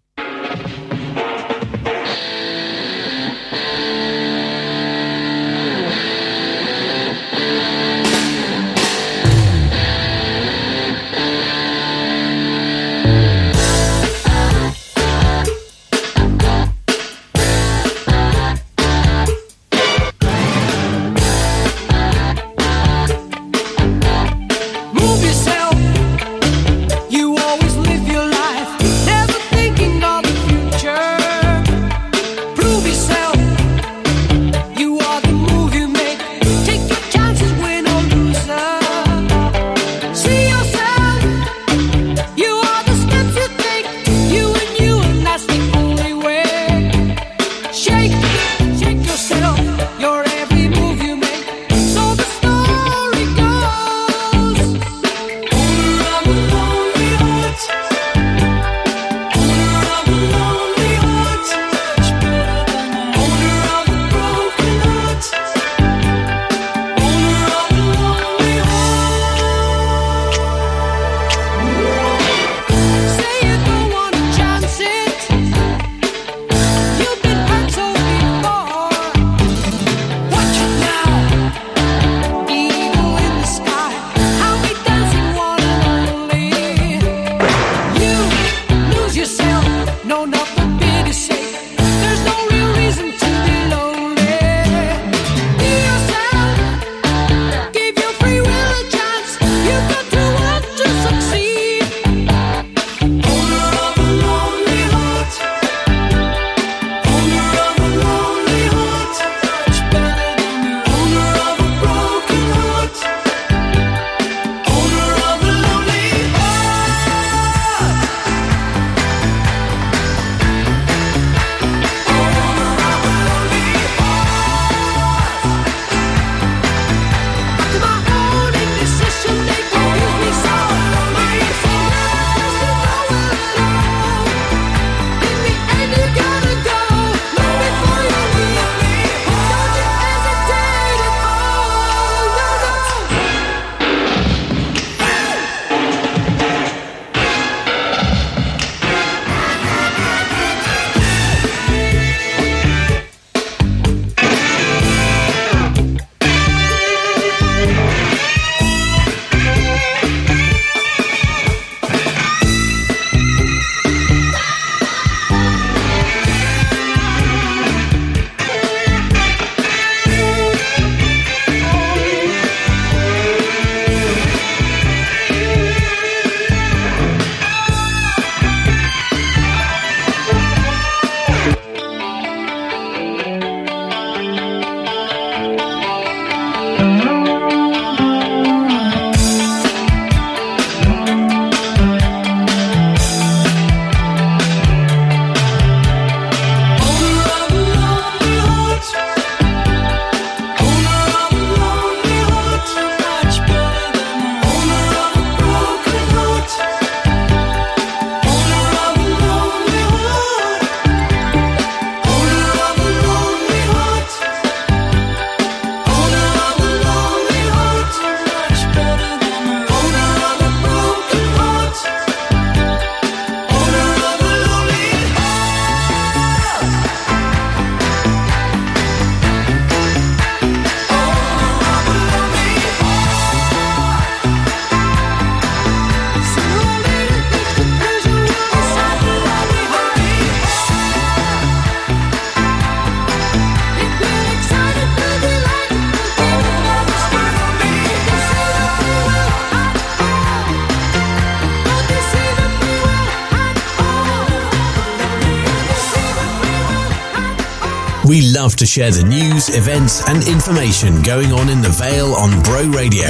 [258.10, 262.42] We love to share the news, events, and information going on in the Vale on
[262.42, 263.06] Bro Radio.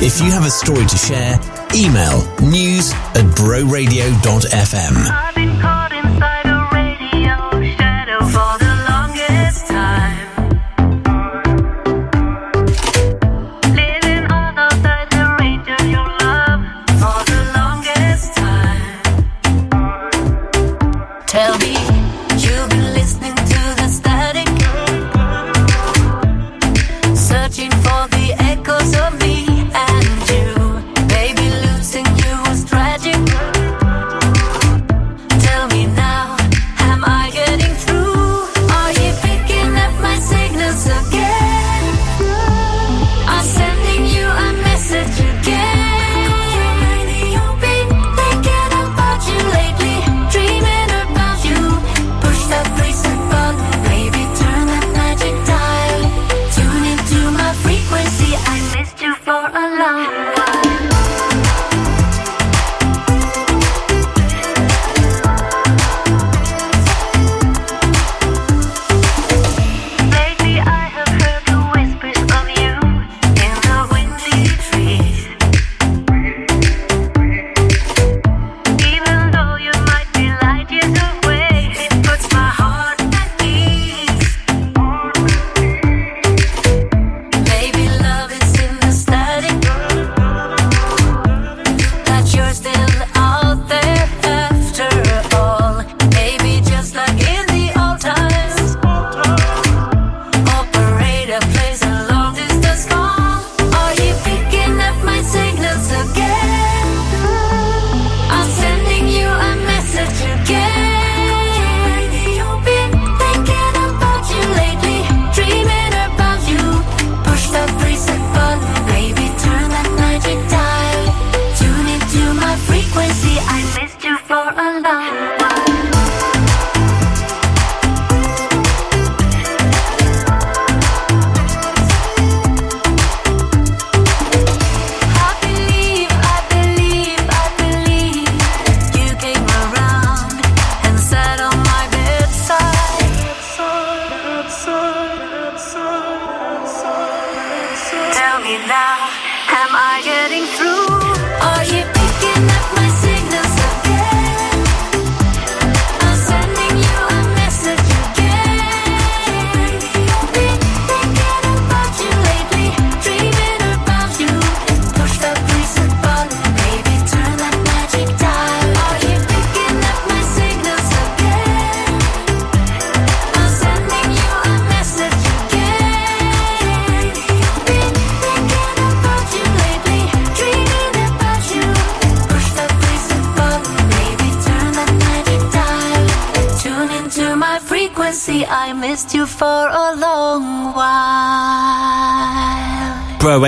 [0.00, 1.40] If you have a story to share,
[1.74, 5.51] email news at broradio.fm.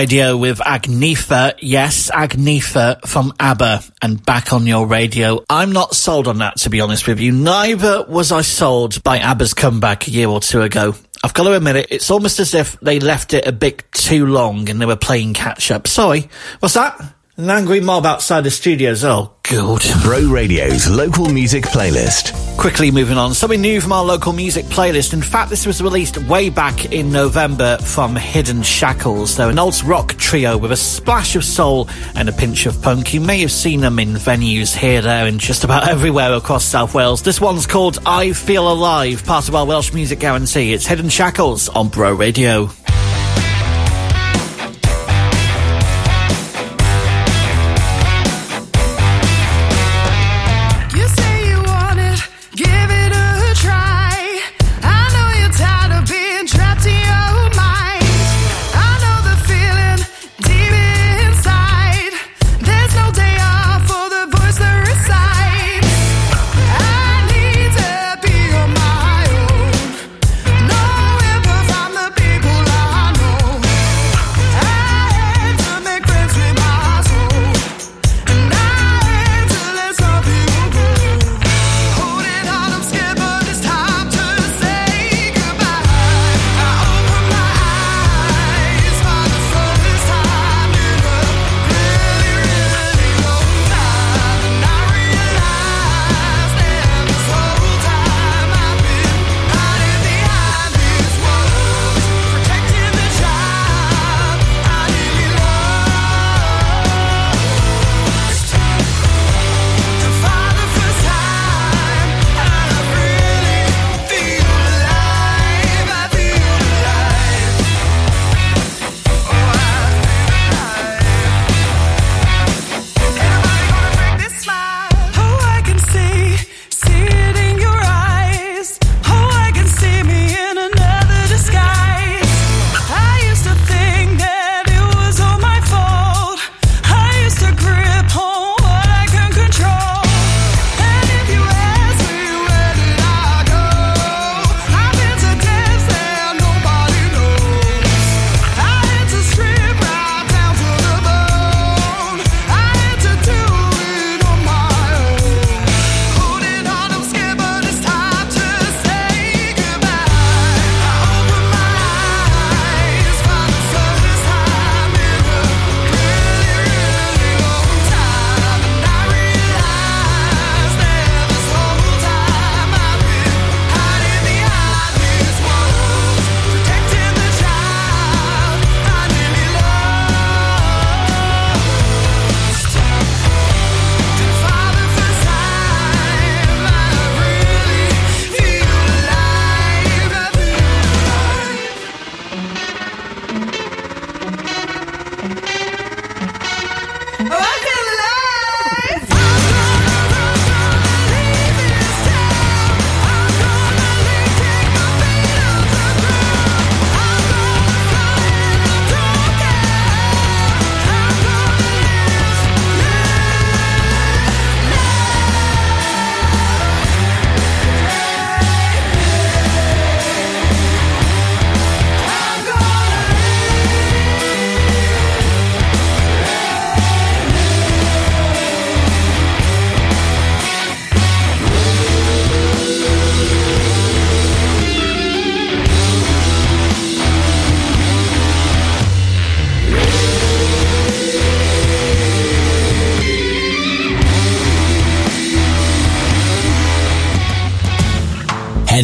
[0.04, 1.54] Radio with Agnetha.
[1.62, 5.42] Yes, Agnetha from ABBA and back on your radio.
[5.48, 7.32] I'm not sold on that, to be honest with you.
[7.32, 10.94] Neither was I sold by ABBA's comeback a year or two ago.
[11.22, 14.26] I've got to admit it, it's almost as if they left it a bit too
[14.26, 15.88] long and they were playing catch up.
[15.88, 16.28] Sorry,
[16.60, 17.13] what's that?
[17.36, 19.02] An angry mob outside the studios.
[19.02, 19.82] Oh, God.
[20.04, 22.32] Bro Radio's local music playlist.
[22.56, 25.12] Quickly moving on, something new from our local music playlist.
[25.12, 29.36] In fact, this was released way back in November from Hidden Shackles.
[29.36, 33.12] They're an alt rock trio with a splash of soul and a pinch of punk.
[33.12, 36.94] You may have seen them in venues here, there, and just about everywhere across South
[36.94, 37.20] Wales.
[37.20, 40.72] This one's called I Feel Alive, part of our Welsh Music Guarantee.
[40.72, 42.70] It's Hidden Shackles on Bro Radio.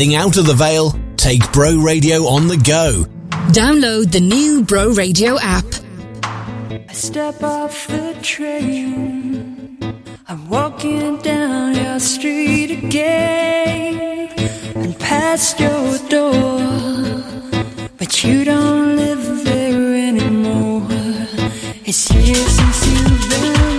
[0.01, 0.99] Heading out of the Vale?
[1.19, 3.05] Take Bro Radio on the go.
[3.53, 5.67] Download the new Bro Radio app.
[6.23, 9.79] I step off the train.
[10.27, 14.31] I'm walking down your street again
[14.75, 16.63] and past your door.
[17.99, 20.87] But you don't live there anymore.
[21.85, 23.70] It's years since you've been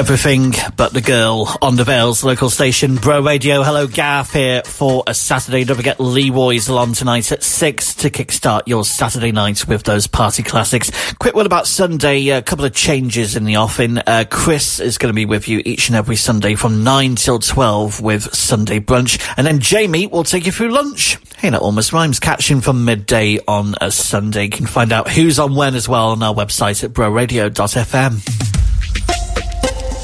[0.00, 3.62] Everything but the girl on the Vale's local station, Bro Radio.
[3.62, 5.62] Hello, Gaff here for a Saturday.
[5.64, 10.42] Don't forget Leroy's along tonight at six to kickstart your Saturday night with those party
[10.42, 10.90] classics.
[11.16, 12.28] Quick word about Sunday.
[12.30, 13.98] A couple of changes in the offing.
[13.98, 17.38] Uh, Chris is going to be with you each and every Sunday from nine till
[17.38, 21.18] twelve with Sunday brunch, and then Jamie will take you through lunch.
[21.36, 22.18] Hey, that almost rhymes.
[22.18, 24.44] Catching from midday on a Sunday.
[24.44, 28.69] You can find out who's on when as well on our website at broradio.fm.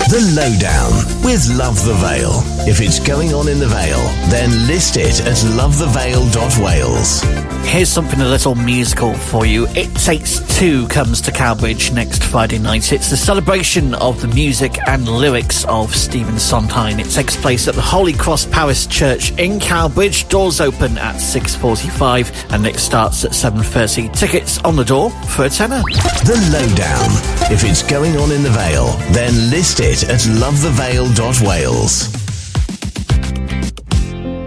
[0.08, 2.40] The Lowdown with Love the Vale.
[2.68, 7.45] If it's going on in the Vale, then list it at lovethevale.wales.
[7.66, 9.66] Here's something a little musical for you.
[9.70, 12.92] It Takes Two comes to Cowbridge next Friday night.
[12.92, 16.98] It's the celebration of the music and lyrics of Stephen Sondheim.
[17.00, 20.28] It takes place at the Holy Cross Parish Church in Cowbridge.
[20.28, 24.16] Doors open at 6.45 and it starts at 7.30.
[24.16, 25.82] Tickets on the door for a tenner.
[26.24, 27.10] The Lowdown.
[27.52, 32.26] If it's going on in the Vale, then list it at lovethevale.wales.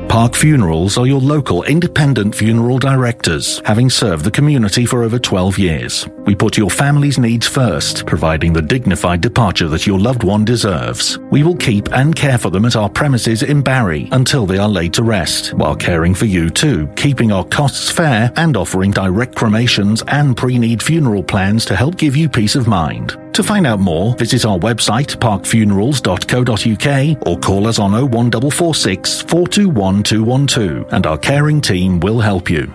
[0.10, 5.60] Park Funerals are your local independent funeral directors, having served the community for over 12
[5.60, 6.08] years.
[6.26, 11.20] We put your family's needs first, providing the dignified departure that your loved one deserves.
[11.30, 14.68] We will keep and care for them at our premises in Barry until they are
[14.68, 19.36] laid to rest, while caring for you too, keeping our costs fair and offering direct
[19.36, 23.16] cremations and pre-need funeral plans to help give you peace of mind.
[23.34, 30.94] To find out more, visit our website parkfunerals.co.uk or call us on 01446 421 212
[30.94, 32.72] and our caring team will help you.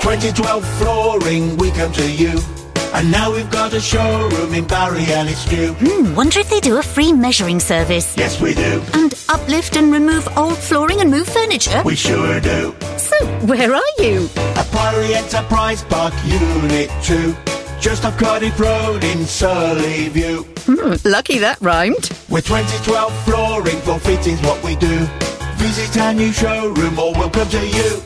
[0.00, 2.40] 2012 flooring, we come to you.
[2.94, 5.74] And now we've got a showroom in Barry and it's due.
[5.74, 8.16] Hmm, wonder if they do a free measuring service.
[8.16, 8.82] Yes, we do.
[8.94, 11.82] And uplift and remove old flooring and move furniture?
[11.84, 12.74] We sure do.
[12.96, 14.30] So, where are you?
[14.36, 17.34] At Priory Enterprise Park, Unit 2.
[17.80, 20.42] Just off Cardiff Road in Surley View.
[20.66, 22.10] Hmm, lucky that rhymed.
[22.28, 25.06] With 2012 flooring, for fittings what we do.
[25.56, 28.02] Visit our new showroom or we'll come to you.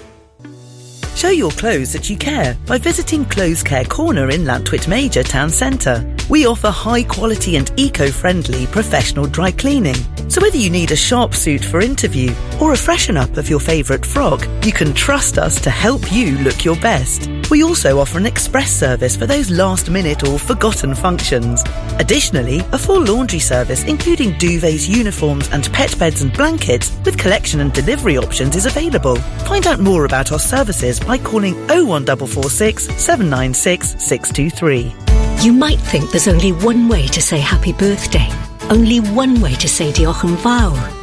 [1.21, 5.51] Show your clothes that you care by visiting Clothes Care Corner in Llantwit Major Town
[5.51, 6.17] Centre.
[6.31, 9.97] We offer high quality and eco-friendly professional dry cleaning.
[10.31, 13.61] So whether you need a sharp suit for interview or a freshen up of your
[13.61, 17.29] favourite frog, you can trust us to help you look your best.
[17.51, 21.65] We also offer an express service for those last minute or forgotten functions.
[21.99, 27.59] Additionally, a full laundry service including duvets, uniforms and pet beds and blankets with collection
[27.59, 29.17] and delivery options is available.
[29.49, 34.95] Find out more about our services by calling 01446 796 623.
[35.45, 38.29] You might think there's only one way to say happy birthday.
[38.71, 40.37] Only one way to say Diolch yn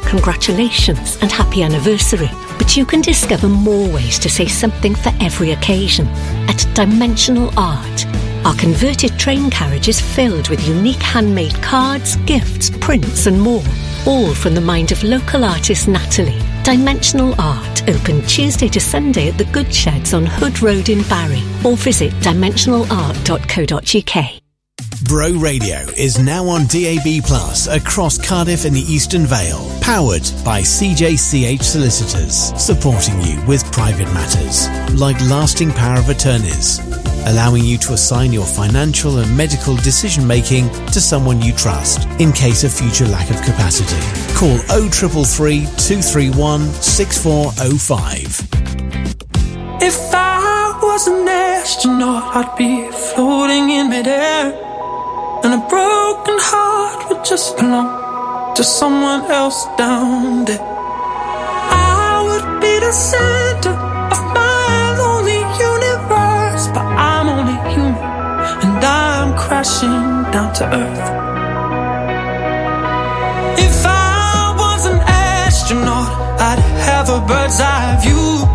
[0.08, 2.30] congratulations and happy anniversary.
[2.56, 6.06] But you can discover more ways to say something for every occasion
[6.48, 8.06] at Dimensional Art.
[8.46, 13.68] Our converted train carriage is filled with unique handmade cards, gifts, prints and more.
[14.06, 16.40] All from the mind of local artist Natalie.
[16.68, 21.42] Dimensional Art, open Tuesday to Sunday at the Good Sheds on Hood Road in Barry
[21.64, 24.42] or visit dimensionalart.co.uk.
[25.08, 29.66] Bro Radio is now on DAB Plus across Cardiff and the Eastern Vale.
[29.80, 36.80] Powered by CJCH Solicitors, supporting you with private matters like lasting power of attorneys,
[37.28, 42.32] allowing you to assign your financial and medical decision making to someone you trust in
[42.32, 44.00] case of future lack of capacity.
[44.34, 48.58] Call 0333 231 6405.
[49.80, 54.52] If I was an astronaut, I'd be floating in midair.
[55.44, 60.58] And a broken heart would just belong to someone else down there.
[60.60, 63.87] I would be the center
[69.58, 71.06] crashing down to earth.
[73.66, 76.10] If I was an astronaut,
[76.48, 78.46] I'd have a bird's eye view.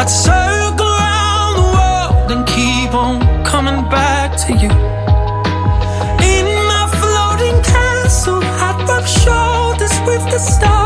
[0.00, 4.72] I'd circle around the world and keep on coming back to you.
[6.34, 10.77] In my floating castle, I'd rub shoulders with the stars,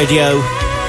[0.00, 0.40] Radio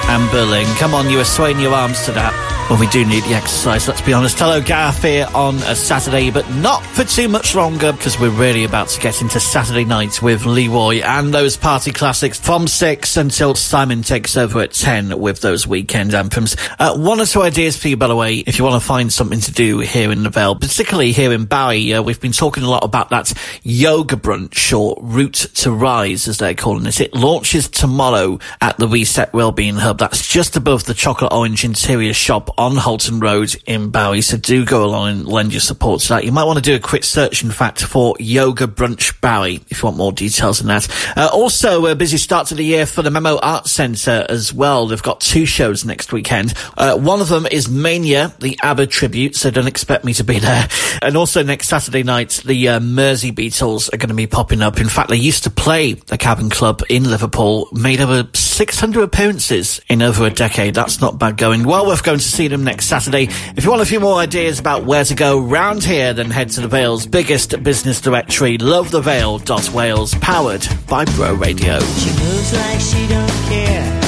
[0.08, 0.66] and Berlin.
[0.78, 2.41] Come on, you are swaying your arms to that.
[2.72, 4.40] Well, we do need the exercise, let's be honest.
[4.40, 8.64] Hello, Gareth here on a Saturday, but not for too much longer because we're really
[8.64, 13.56] about to get into Saturday night with Leroy and those party classics from 6 until
[13.56, 16.56] Simon takes over at 10 with those weekend anthems.
[16.80, 19.12] Uh, one or two ideas for you, by the way, if you want to find
[19.12, 21.94] something to do here in the Vale, particularly here in Barry.
[21.94, 23.34] Uh, we've been talking a lot about that
[23.64, 27.02] yoga brunch or Route to Rise, as they're calling it.
[27.02, 29.98] It launches tomorrow at the Reset Wellbeing Hub.
[29.98, 34.22] That's just above the Chocolate Orange Interior Shop on Holton Road in Barry.
[34.22, 36.26] So do go along and lend your support to that.
[36.26, 39.82] You might want to do a quick search, in fact, for Yoga Brunch Barry if
[39.82, 40.88] you want more details on that.
[41.18, 44.86] Uh, also, a busy start to the year for the Memo Arts Centre as well.
[44.86, 46.54] They've got two shows next weekend.
[46.78, 50.38] Uh, one of them is Mania, the ABBA tribute, so don't expect me to be
[50.40, 50.68] there.
[51.02, 54.80] And also next Saturday night, the uh, Mersey Beatles are going to be popping up.
[54.80, 58.30] In fact, they used to play the Cavern Club in Liverpool, made over
[58.62, 60.76] 600 appearances in over a decade.
[60.76, 61.64] That's not bad going.
[61.64, 63.24] Well worth going to see them next Saturday.
[63.56, 66.52] If you want a few more ideas about where to go round here, then head
[66.52, 71.80] to the Vale's biggest business directory, lovethevale.wales, powered by Bro Radio.
[71.80, 74.02] She moves like she don't care.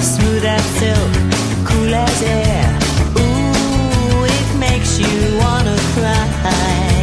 [0.00, 1.12] Smooth as silk,
[1.66, 2.78] cool as air.
[3.18, 7.02] Ooh, it makes you wanna cry.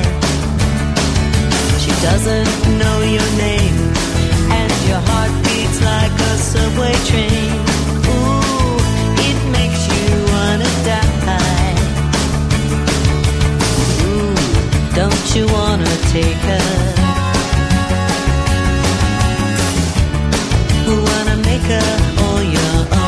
[1.77, 3.62] She doesn't know your name,
[21.05, 23.02] wanna make her all your own.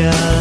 [0.00, 0.39] Take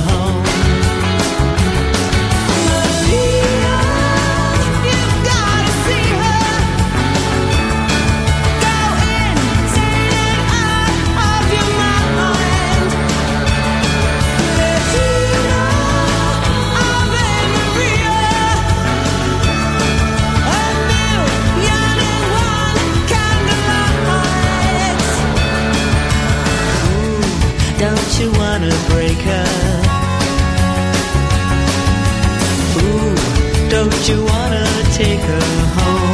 [34.00, 36.14] don't you wanna take her home?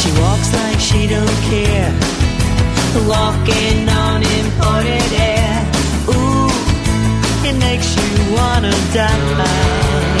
[0.00, 1.92] She walks like she don't care,
[3.08, 5.64] walking on imported air.
[6.10, 6.50] Ooh,
[7.48, 10.19] it makes you wanna die.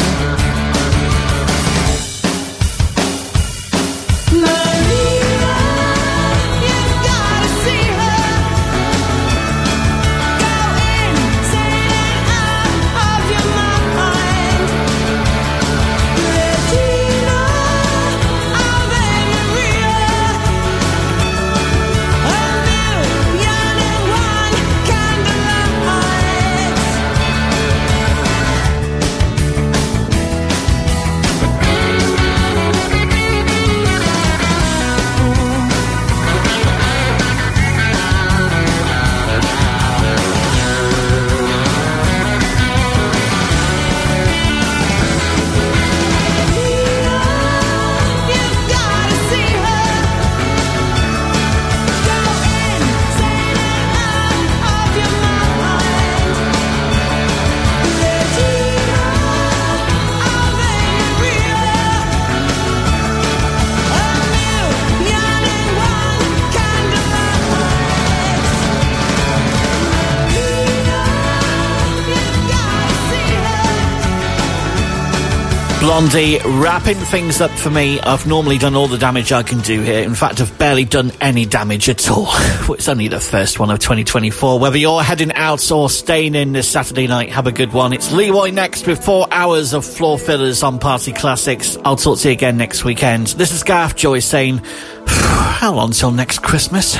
[75.90, 77.98] Blondie wrapping things up for me.
[77.98, 80.04] I've normally done all the damage I can do here.
[80.04, 82.28] In fact, I've barely done any damage at all.
[82.68, 84.60] it's only the first one of 2024.
[84.60, 87.92] Whether you're heading out or staying in this Saturday night, have a good one.
[87.92, 91.76] It's Leroy next with four hours of floor fillers on Party Classics.
[91.84, 93.26] I'll talk to you again next weekend.
[93.26, 94.58] This is Garth Joy saying,
[95.08, 96.96] how long till next Christmas?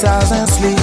[0.00, 0.79] Criticize and sleep.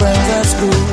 [0.00, 0.89] Friends at school.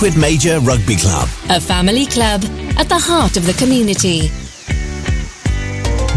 [0.00, 1.28] With Major Rugby Club.
[1.48, 2.44] A family club
[2.76, 4.30] at the heart of the community.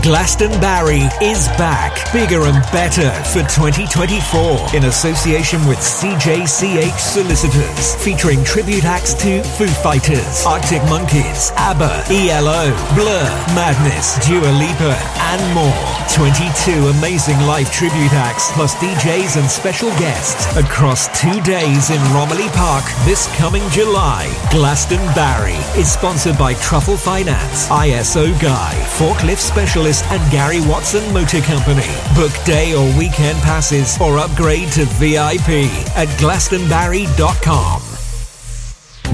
[0.01, 8.85] Glastonbarry is back, bigger and better for 2024 in association with CJCH Solicitors, featuring tribute
[8.85, 14.95] acts to Foo Fighters, Arctic Monkeys, ABBA, ELO, Blur, Madness, Dua Lipa,
[15.35, 15.99] and more.
[16.15, 22.49] 22 amazing live tribute acts, plus DJs and special guests across two days in Romilly
[22.55, 24.27] Park this coming July.
[24.49, 31.87] Glastonbarry is sponsored by Truffle Finance, ISO Guy, Forklift Specialist and Gary Watson Motor Company.
[32.15, 37.81] Book day or weekend passes or upgrade to VIP at glastonbarry.com.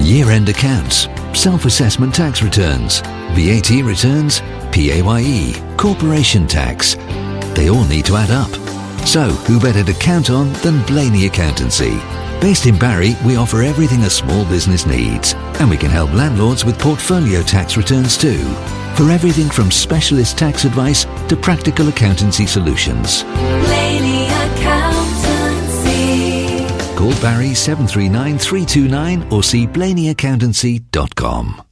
[0.04, 2.98] Year end accounts, self assessment tax returns,
[3.36, 4.40] VAT returns,
[4.72, 6.96] PAYE, corporation tax.
[7.54, 8.50] They all need to add up.
[9.06, 12.00] So, who better to count on than Blaney Accountancy?
[12.40, 16.64] Based in Barry, we offer everything a small business needs, and we can help landlords
[16.64, 18.42] with portfolio tax returns too.
[18.96, 23.24] For everything from specialist tax advice to practical accountancy solutions.
[23.24, 24.96] Blaney Accountancy.
[26.96, 31.62] Call Barry 739 329 or see blaneyaccountancy.com.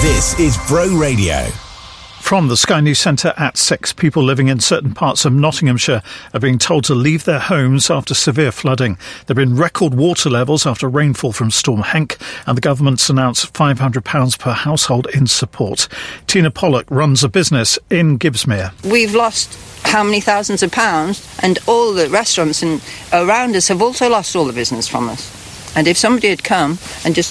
[0.00, 1.44] This is Bro Radio.
[2.20, 6.02] From the Sky News Centre at 6, people living in certain parts of Nottinghamshire
[6.32, 8.94] are being told to leave their homes after severe flooding.
[9.26, 13.52] There have been record water levels after rainfall from Storm Henk, and the government's announced
[13.52, 15.86] £500 per household in support.
[16.26, 18.72] Tina Pollock runs a business in Gibsmere.
[18.90, 22.80] We've lost how many thousands of pounds, and all the restaurants and
[23.12, 25.36] around us have also lost all the business from us.
[25.76, 27.28] And if somebody had come and just